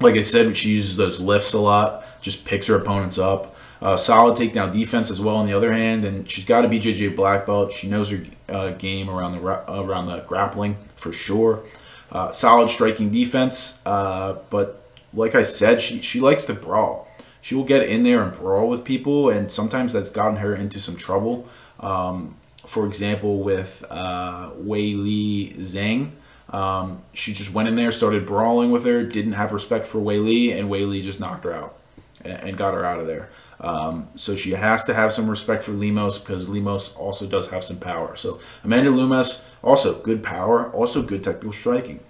like 0.00 0.16
I 0.16 0.22
said, 0.22 0.56
she 0.56 0.70
uses 0.70 0.96
those 0.96 1.20
lifts 1.20 1.52
a 1.52 1.58
lot, 1.58 2.04
just 2.20 2.44
picks 2.44 2.66
her 2.66 2.76
opponents 2.76 3.18
up. 3.18 3.56
Uh, 3.80 3.96
solid 3.96 4.36
takedown 4.36 4.72
defense 4.72 5.10
as 5.10 5.20
well. 5.20 5.34
On 5.36 5.44
the 5.44 5.52
other 5.52 5.72
hand, 5.72 6.04
and 6.04 6.30
she's 6.30 6.44
got 6.44 6.62
to 6.62 6.68
be 6.68 6.78
JJ 6.78 7.16
black 7.16 7.46
belt. 7.46 7.72
She 7.72 7.88
knows 7.88 8.10
her 8.10 8.22
uh, 8.48 8.70
game 8.70 9.10
around 9.10 9.32
the 9.32 9.40
around 9.42 10.06
the 10.06 10.20
grappling 10.20 10.76
for 10.94 11.12
sure. 11.12 11.64
Uh, 12.12 12.30
solid 12.30 12.68
striking 12.68 13.10
defense, 13.10 13.80
uh, 13.86 14.34
but 14.50 14.86
like 15.14 15.34
I 15.34 15.42
said, 15.42 15.80
she 15.80 16.02
she 16.02 16.20
likes 16.20 16.44
to 16.44 16.52
brawl. 16.52 17.08
She 17.40 17.54
will 17.54 17.64
get 17.64 17.88
in 17.88 18.02
there 18.02 18.22
and 18.22 18.32
brawl 18.32 18.68
with 18.68 18.84
people, 18.84 19.30
and 19.30 19.50
sometimes 19.50 19.94
that's 19.94 20.10
gotten 20.10 20.36
her 20.36 20.54
into 20.54 20.78
some 20.78 20.96
trouble. 20.96 21.48
Um, 21.80 22.36
for 22.66 22.86
example, 22.86 23.42
with 23.42 23.84
uh, 23.90 24.50
Weili 24.50 25.56
Zhang. 25.56 26.10
Um, 26.50 27.02
she 27.14 27.32
just 27.32 27.54
went 27.54 27.68
in 27.68 27.76
there, 27.76 27.90
started 27.90 28.26
brawling 28.26 28.70
with 28.70 28.84
her, 28.84 29.02
didn't 29.02 29.32
have 29.32 29.52
respect 29.52 29.86
for 29.86 29.98
Weili, 29.98 30.54
and 30.54 30.68
Weili 30.68 31.02
just 31.02 31.18
knocked 31.18 31.44
her 31.44 31.54
out 31.54 31.78
and 32.24 32.56
got 32.56 32.74
her 32.74 32.84
out 32.84 33.00
of 33.00 33.06
there. 33.06 33.30
Um, 33.60 34.08
so 34.16 34.34
she 34.34 34.52
has 34.52 34.84
to 34.84 34.94
have 34.94 35.12
some 35.12 35.28
respect 35.28 35.62
for 35.64 35.72
Lemos 35.72 36.18
because 36.18 36.48
Lemos 36.48 36.94
also 36.94 37.26
does 37.26 37.50
have 37.50 37.64
some 37.64 37.78
power. 37.78 38.16
So 38.16 38.40
Amanda 38.64 38.90
Lemos, 38.90 39.44
also 39.62 40.00
good 40.00 40.22
power, 40.22 40.70
also 40.72 41.02
good 41.02 41.22
technical 41.22 41.52
striking. 41.52 42.00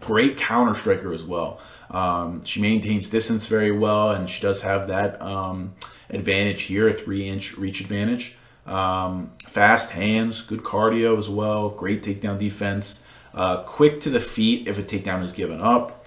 Great 0.00 0.38
counter 0.38 0.74
striker 0.74 1.12
as 1.12 1.24
well. 1.24 1.60
Um, 1.90 2.42
she 2.44 2.60
maintains 2.60 3.10
distance 3.10 3.46
very 3.46 3.72
well, 3.72 4.10
and 4.10 4.30
she 4.30 4.40
does 4.40 4.62
have 4.62 4.88
that 4.88 5.20
um, 5.20 5.74
advantage 6.08 6.62
here, 6.62 6.88
a 6.88 6.92
three-inch 6.92 7.58
reach 7.58 7.80
advantage. 7.80 8.34
Um, 8.66 9.32
fast 9.46 9.90
hands, 9.90 10.42
good 10.42 10.62
cardio 10.62 11.18
as 11.18 11.28
well, 11.28 11.68
great 11.68 12.02
takedown 12.02 12.38
defense. 12.38 13.02
Uh, 13.34 13.62
quick 13.62 14.00
to 14.00 14.10
the 14.10 14.20
feet 14.20 14.68
if 14.68 14.78
a 14.78 14.82
takedown 14.82 15.22
is 15.22 15.32
given 15.32 15.60
up. 15.60 15.99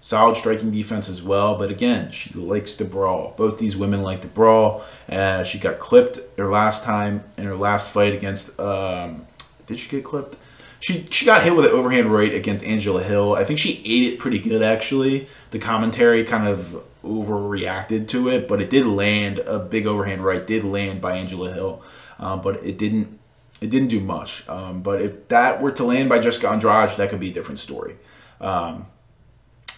Solid 0.00 0.36
striking 0.36 0.70
defense 0.70 1.08
as 1.08 1.22
well, 1.22 1.56
but 1.56 1.70
again, 1.70 2.12
she 2.12 2.32
likes 2.32 2.74
to 2.74 2.84
brawl. 2.84 3.34
Both 3.36 3.58
these 3.58 3.76
women 3.76 4.02
like 4.02 4.20
to 4.22 4.28
brawl. 4.28 4.84
Uh, 5.08 5.42
she 5.42 5.58
got 5.58 5.80
clipped 5.80 6.20
her 6.38 6.48
last 6.48 6.84
time 6.84 7.24
in 7.36 7.44
her 7.44 7.56
last 7.56 7.90
fight 7.90 8.12
against. 8.14 8.58
Um, 8.60 9.26
did 9.66 9.78
she 9.80 9.88
get 9.88 10.04
clipped? 10.04 10.36
She 10.80 11.06
she 11.10 11.26
got 11.26 11.42
hit 11.42 11.56
with 11.56 11.64
an 11.64 11.72
overhand 11.72 12.12
right 12.12 12.32
against 12.32 12.64
Angela 12.64 13.02
Hill. 13.02 13.34
I 13.34 13.42
think 13.42 13.58
she 13.58 13.82
ate 13.84 14.12
it 14.12 14.18
pretty 14.20 14.38
good 14.38 14.62
actually. 14.62 15.28
The 15.50 15.58
commentary 15.58 16.22
kind 16.24 16.46
of 16.46 16.84
overreacted 17.02 18.06
to 18.08 18.28
it, 18.28 18.46
but 18.46 18.60
it 18.60 18.70
did 18.70 18.86
land 18.86 19.38
a 19.40 19.58
big 19.58 19.86
overhand 19.86 20.24
right. 20.24 20.46
Did 20.46 20.62
land 20.62 21.00
by 21.00 21.16
Angela 21.16 21.52
Hill, 21.52 21.82
um, 22.20 22.40
but 22.40 22.64
it 22.64 22.78
didn't 22.78 23.18
it 23.60 23.70
didn't 23.70 23.88
do 23.88 24.00
much. 24.00 24.48
Um, 24.48 24.82
but 24.82 25.02
if 25.02 25.28
that 25.28 25.60
were 25.60 25.72
to 25.72 25.84
land 25.84 26.08
by 26.08 26.20
Jessica 26.20 26.48
Andrade, 26.50 26.96
that 26.96 27.10
could 27.10 27.20
be 27.20 27.30
a 27.30 27.34
different 27.34 27.58
story. 27.58 27.96
Um, 28.40 28.86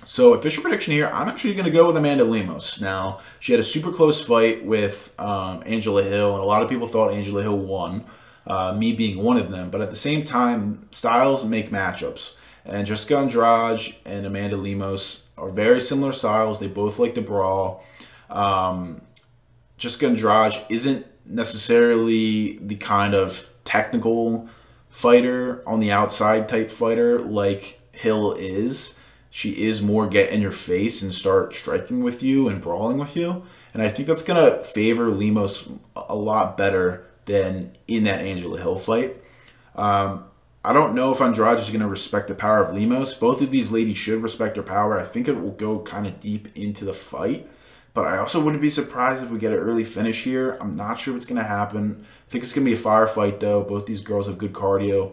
so 0.07 0.35
official 0.35 0.63
prediction 0.63 0.93
here, 0.93 1.09
I'm 1.13 1.29
actually 1.29 1.55
going 1.55 1.67
to 1.67 1.71
go 1.71 1.87
with 1.87 1.97
Amanda 1.97 2.25
Lemos. 2.25 2.81
Now, 2.81 3.21
she 3.39 3.53
had 3.53 3.61
a 3.61 3.65
super 3.65 3.93
close 3.93 4.21
fight 4.25 4.65
with 4.65 5.13
um, 5.19 5.63
Angela 5.67 6.03
Hill, 6.03 6.35
and 6.35 6.43
a 6.43 6.47
lot 6.47 6.63
of 6.63 6.69
people 6.69 6.87
thought 6.87 7.13
Angela 7.13 7.43
Hill 7.43 7.59
won, 7.59 8.05
uh, 8.47 8.73
me 8.73 8.93
being 8.93 9.23
one 9.23 9.37
of 9.37 9.51
them. 9.51 9.71
But 9.71 9.81
at 9.81 9.91
the 9.91 9.97
same 9.97 10.25
time, 10.25 10.89
styles 10.91 11.45
make 11.45 11.71
matchups. 11.71 12.35
And 12.65 12.87
Jessica 12.87 13.19
Andrade 13.19 13.95
and 14.05 14.27
Amanda 14.27 14.57
Lemos 14.57 15.25
are 15.39 15.51
very 15.51 15.81
similar 15.81 16.13
styles. 16.13 16.59
They 16.59 16.67
both 16.67 16.99
like 16.99 17.15
to 17.15 17.23
brawl. 17.23 17.85
Um, 18.29 19.03
Jessica 19.79 20.07
Andrade 20.07 20.61
isn't 20.69 21.07
necessarily 21.25 22.59
the 22.59 22.77
kind 22.77 23.15
of 23.15 23.47
technical 23.65 24.49
fighter 24.89 25.63
on 25.67 25.81
the 25.81 25.93
outside 25.93 26.49
type 26.49 26.69
fighter 26.69 27.19
like 27.19 27.81
Hill 27.93 28.33
is 28.33 28.95
she 29.31 29.51
is 29.53 29.81
more 29.81 30.09
get 30.09 30.31
in 30.31 30.43
your 30.43 30.51
face 30.51 31.03
and 31.03 31.15
start 31.15 31.55
striking 31.55 32.03
with 32.03 32.23
you 32.23 32.49
and 32.49 32.61
brawling 32.61 32.99
with 32.99 33.17
you. 33.17 33.45
And 33.73 33.81
I 33.81 33.89
think 33.89 34.09
that's 34.09 34.23
going 34.23 34.45
to 34.45 34.63
favor 34.65 35.09
Lemos 35.09 35.69
a 35.95 36.17
lot 36.17 36.57
better 36.57 37.07
than 37.27 37.73
in 37.87 38.05
that 38.05 38.21
Angela 38.21 38.61
Hill 38.61 38.77
fight. 38.77 39.17
Um, 39.77 40.25
I 40.65 40.73
don't 40.73 40.95
know 40.95 41.13
if 41.13 41.21
Andrade 41.21 41.61
is 41.61 41.71
going 41.71 41.81
to 41.81 41.87
respect 41.87 42.27
the 42.27 42.35
power 42.35 42.63
of 42.63 42.75
Lemos. 42.75 43.15
Both 43.15 43.41
of 43.41 43.53
these 43.53 43.71
ladies 43.71 43.97
should 43.97 44.21
respect 44.21 44.57
her 44.57 44.63
power. 44.65 44.99
I 44.99 45.05
think 45.05 45.29
it 45.29 45.41
will 45.41 45.53
go 45.53 45.79
kind 45.79 46.07
of 46.07 46.19
deep 46.19 46.49
into 46.57 46.85
the 46.85 46.93
fight. 46.93 47.49
But 47.95 48.07
I 48.07 48.19
also 48.19 48.41
wouldn't 48.41 48.63
be 48.63 48.71
surprised 48.71 49.23
if 49.23 49.31
we 49.31 49.39
get 49.39 49.53
an 49.53 49.59
early 49.59 49.85
finish 49.85 50.25
here. 50.25 50.59
I'm 50.61 50.77
not 50.77 50.99
sure 50.99 51.15
what's 51.15 51.27
going 51.27 51.41
to 51.41 51.47
happen. 51.49 52.05
I 52.05 52.31
think 52.31 52.45
it's 52.45 52.53
going 52.53 52.65
to 52.65 52.71
be 52.71 52.77
a 52.77 52.83
firefight, 52.83 53.41
though. 53.41 53.63
Both 53.63 53.87
these 53.87 54.01
girls 54.01 54.27
have 54.27 54.39
good 54.39 54.53
cardio. 54.53 55.13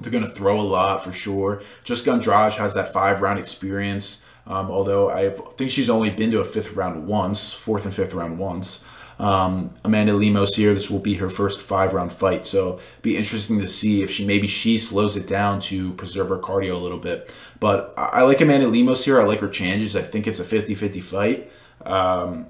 They're 0.00 0.12
going 0.12 0.24
to 0.24 0.30
throw 0.30 0.60
a 0.60 0.62
lot 0.62 1.02
for 1.02 1.12
sure. 1.12 1.62
Just 1.84 2.06
Andrade 2.06 2.54
has 2.54 2.74
that 2.74 2.92
five 2.92 3.20
round 3.20 3.38
experience. 3.38 4.22
Um, 4.46 4.70
although 4.70 5.08
I 5.10 5.30
think 5.30 5.70
she's 5.70 5.88
only 5.88 6.10
been 6.10 6.30
to 6.32 6.40
a 6.40 6.44
fifth 6.44 6.74
round 6.74 7.06
once, 7.06 7.52
fourth 7.52 7.84
and 7.84 7.94
fifth 7.94 8.12
round 8.12 8.38
once. 8.38 8.84
Um, 9.18 9.72
Amanda 9.84 10.12
Lemos 10.12 10.56
here, 10.56 10.74
this 10.74 10.90
will 10.90 10.98
be 10.98 11.14
her 11.14 11.30
first 11.30 11.60
five 11.60 11.94
round 11.94 12.12
fight. 12.12 12.46
So 12.46 12.80
be 13.02 13.16
interesting 13.16 13.60
to 13.60 13.68
see 13.68 14.02
if 14.02 14.10
she 14.10 14.26
maybe 14.26 14.46
she 14.46 14.76
slows 14.76 15.16
it 15.16 15.26
down 15.26 15.60
to 15.60 15.92
preserve 15.94 16.28
her 16.28 16.38
cardio 16.38 16.74
a 16.74 16.78
little 16.78 16.98
bit. 16.98 17.32
But 17.60 17.94
I, 17.96 18.02
I 18.02 18.22
like 18.22 18.40
Amanda 18.40 18.68
Lemos 18.68 19.04
here. 19.04 19.20
I 19.20 19.24
like 19.24 19.40
her 19.40 19.48
changes. 19.48 19.96
I 19.96 20.02
think 20.02 20.26
it's 20.26 20.40
a 20.40 20.44
50 20.44 20.74
50 20.74 21.00
fight. 21.00 21.50
Um, 21.86 22.46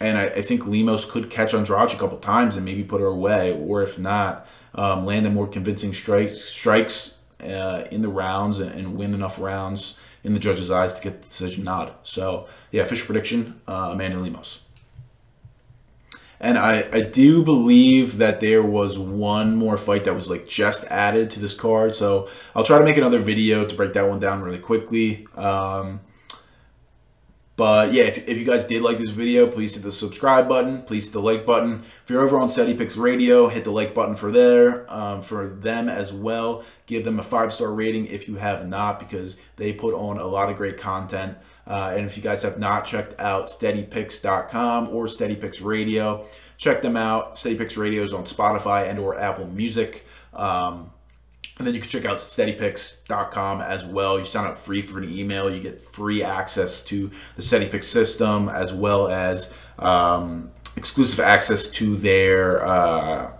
and 0.00 0.18
I, 0.18 0.24
I, 0.26 0.42
think 0.42 0.66
Lemos 0.66 1.04
could 1.04 1.30
catch 1.30 1.54
Andrade 1.54 1.92
a 1.92 1.98
couple 1.98 2.18
times 2.18 2.56
and 2.56 2.64
maybe 2.64 2.82
put 2.82 3.00
her 3.00 3.06
away, 3.06 3.52
or 3.52 3.82
if 3.82 3.98
not, 3.98 4.46
um, 4.74 5.06
land 5.06 5.24
the 5.24 5.30
more 5.30 5.46
convincing 5.46 5.94
strikes 5.94 6.44
strikes 6.44 7.14
uh, 7.40 7.84
in 7.90 8.02
the 8.02 8.08
rounds 8.08 8.58
and, 8.58 8.72
and, 8.72 8.96
win 8.96 9.14
enough 9.14 9.38
rounds 9.38 9.94
in 10.22 10.34
the 10.34 10.40
judge's 10.40 10.70
eyes 10.70 10.94
to 10.94 11.02
get 11.02 11.22
the 11.22 11.28
decision 11.28 11.64
nod. 11.64 11.94
So 12.02 12.48
yeah, 12.72 12.82
official 12.82 13.06
prediction: 13.06 13.60
uh, 13.68 13.90
Amanda 13.92 14.18
Lemos. 14.18 14.60
And 16.40 16.58
I, 16.58 16.86
I 16.92 17.00
do 17.00 17.42
believe 17.42 18.18
that 18.18 18.40
there 18.40 18.62
was 18.62 18.98
one 18.98 19.56
more 19.56 19.76
fight 19.78 20.04
that 20.04 20.14
was 20.14 20.28
like 20.28 20.46
just 20.46 20.84
added 20.86 21.30
to 21.30 21.40
this 21.40 21.54
card. 21.54 21.96
So 21.96 22.28
I'll 22.54 22.64
try 22.64 22.78
to 22.78 22.84
make 22.84 22.98
another 22.98 23.18
video 23.18 23.64
to 23.64 23.74
break 23.74 23.94
that 23.94 24.06
one 24.06 24.18
down 24.18 24.42
really 24.42 24.58
quickly. 24.58 25.26
Um, 25.36 26.00
but 27.56 27.92
yeah, 27.92 28.04
if, 28.04 28.18
if 28.28 28.36
you 28.36 28.44
guys 28.44 28.64
did 28.64 28.82
like 28.82 28.98
this 28.98 29.10
video, 29.10 29.46
please 29.46 29.74
hit 29.74 29.84
the 29.84 29.92
subscribe 29.92 30.48
button. 30.48 30.82
Please 30.82 31.04
hit 31.04 31.12
the 31.12 31.20
like 31.20 31.46
button. 31.46 31.84
If 32.02 32.10
you're 32.10 32.22
over 32.22 32.36
on 32.36 32.48
Steady 32.48 32.74
Picks 32.74 32.96
Radio, 32.96 33.46
hit 33.46 33.62
the 33.62 33.70
like 33.70 33.94
button 33.94 34.16
for 34.16 34.32
there, 34.32 34.92
um, 34.92 35.22
for 35.22 35.46
them 35.48 35.88
as 35.88 36.12
well. 36.12 36.64
Give 36.86 37.04
them 37.04 37.20
a 37.20 37.22
five-star 37.22 37.72
rating 37.72 38.06
if 38.06 38.26
you 38.26 38.36
have 38.36 38.66
not, 38.66 38.98
because 38.98 39.36
they 39.56 39.72
put 39.72 39.94
on 39.94 40.18
a 40.18 40.26
lot 40.26 40.50
of 40.50 40.56
great 40.56 40.78
content. 40.78 41.38
Uh, 41.66 41.94
and 41.96 42.06
if 42.06 42.16
you 42.16 42.22
guys 42.22 42.42
have 42.42 42.58
not 42.58 42.86
checked 42.86 43.18
out 43.20 43.46
SteadyPicks.com 43.46 44.88
or 44.88 45.06
Steady 45.06 45.36
Picks 45.36 45.60
Radio, 45.60 46.26
check 46.56 46.82
them 46.82 46.96
out. 46.96 47.38
Steady 47.38 47.54
Picks 47.54 47.76
Radio 47.76 48.02
is 48.02 48.12
on 48.12 48.24
Spotify 48.24 48.88
and 48.88 48.98
or 48.98 49.18
Apple 49.18 49.46
Music. 49.46 50.04
Um, 50.32 50.90
and 51.58 51.66
then 51.66 51.74
you 51.74 51.80
can 51.80 51.88
check 51.88 52.04
out 52.04 52.18
steadypicks.com 52.18 53.60
as 53.60 53.84
well. 53.84 54.18
You 54.18 54.24
sign 54.24 54.46
up 54.46 54.58
free 54.58 54.82
for 54.82 54.98
an 54.98 55.08
email. 55.08 55.48
You 55.52 55.60
get 55.60 55.80
free 55.80 56.22
access 56.22 56.82
to 56.84 57.10
the 57.36 57.42
SteadyPicks 57.42 57.84
system 57.84 58.48
as 58.48 58.72
well 58.72 59.08
as 59.08 59.52
um, 59.78 60.50
exclusive 60.76 61.20
access 61.20 61.68
to 61.68 61.96
their 61.96 62.64
uh, 62.64 63.32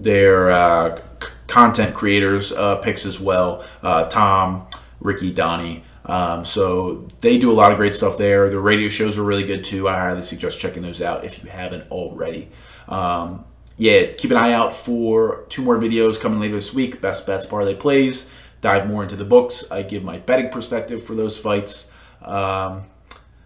their 0.00 0.50
uh, 0.50 0.96
c- 1.22 1.28
content 1.46 1.94
creators 1.94 2.52
uh, 2.52 2.76
picks 2.76 3.04
as 3.04 3.20
well. 3.20 3.64
Uh, 3.82 4.06
Tom, 4.06 4.66
Ricky, 5.00 5.30
Donnie. 5.30 5.84
Um, 6.06 6.44
so 6.44 7.06
they 7.20 7.36
do 7.36 7.50
a 7.50 7.54
lot 7.54 7.72
of 7.72 7.78
great 7.78 7.94
stuff 7.94 8.16
there. 8.16 8.48
The 8.48 8.60
radio 8.60 8.88
shows 8.88 9.18
are 9.18 9.24
really 9.24 9.44
good 9.44 9.64
too. 9.64 9.88
I 9.88 9.98
highly 9.98 10.22
suggest 10.22 10.58
checking 10.58 10.82
those 10.82 11.02
out 11.02 11.24
if 11.24 11.42
you 11.42 11.50
haven't 11.50 11.90
already. 11.90 12.48
Um, 12.88 13.44
yeah, 13.76 14.12
keep 14.12 14.30
an 14.30 14.36
eye 14.36 14.52
out 14.52 14.74
for 14.74 15.44
two 15.48 15.62
more 15.62 15.78
videos 15.78 16.20
coming 16.20 16.40
later 16.40 16.54
this 16.54 16.72
week. 16.72 17.00
Best 17.00 17.26
bets, 17.26 17.46
parlay 17.46 17.74
plays. 17.74 18.28
Dive 18.60 18.88
more 18.88 19.02
into 19.02 19.16
the 19.16 19.24
books. 19.24 19.70
I 19.70 19.82
give 19.82 20.02
my 20.02 20.18
betting 20.18 20.50
perspective 20.50 21.02
for 21.02 21.14
those 21.14 21.36
fights. 21.36 21.90
Um, 22.22 22.84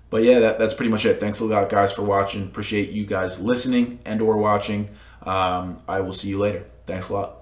but 0.08 0.22
yeah, 0.22 0.38
that, 0.40 0.58
that's 0.58 0.74
pretty 0.74 0.90
much 0.90 1.04
it. 1.04 1.18
Thanks 1.18 1.40
a 1.40 1.44
lot, 1.44 1.68
guys, 1.68 1.92
for 1.92 2.02
watching. 2.02 2.44
Appreciate 2.44 2.90
you 2.90 3.06
guys 3.06 3.40
listening 3.40 3.98
and 4.04 4.22
or 4.22 4.36
watching. 4.36 4.90
Um, 5.22 5.82
I 5.88 6.00
will 6.00 6.12
see 6.12 6.28
you 6.28 6.38
later. 6.38 6.64
Thanks 6.86 7.08
a 7.08 7.14
lot. 7.14 7.39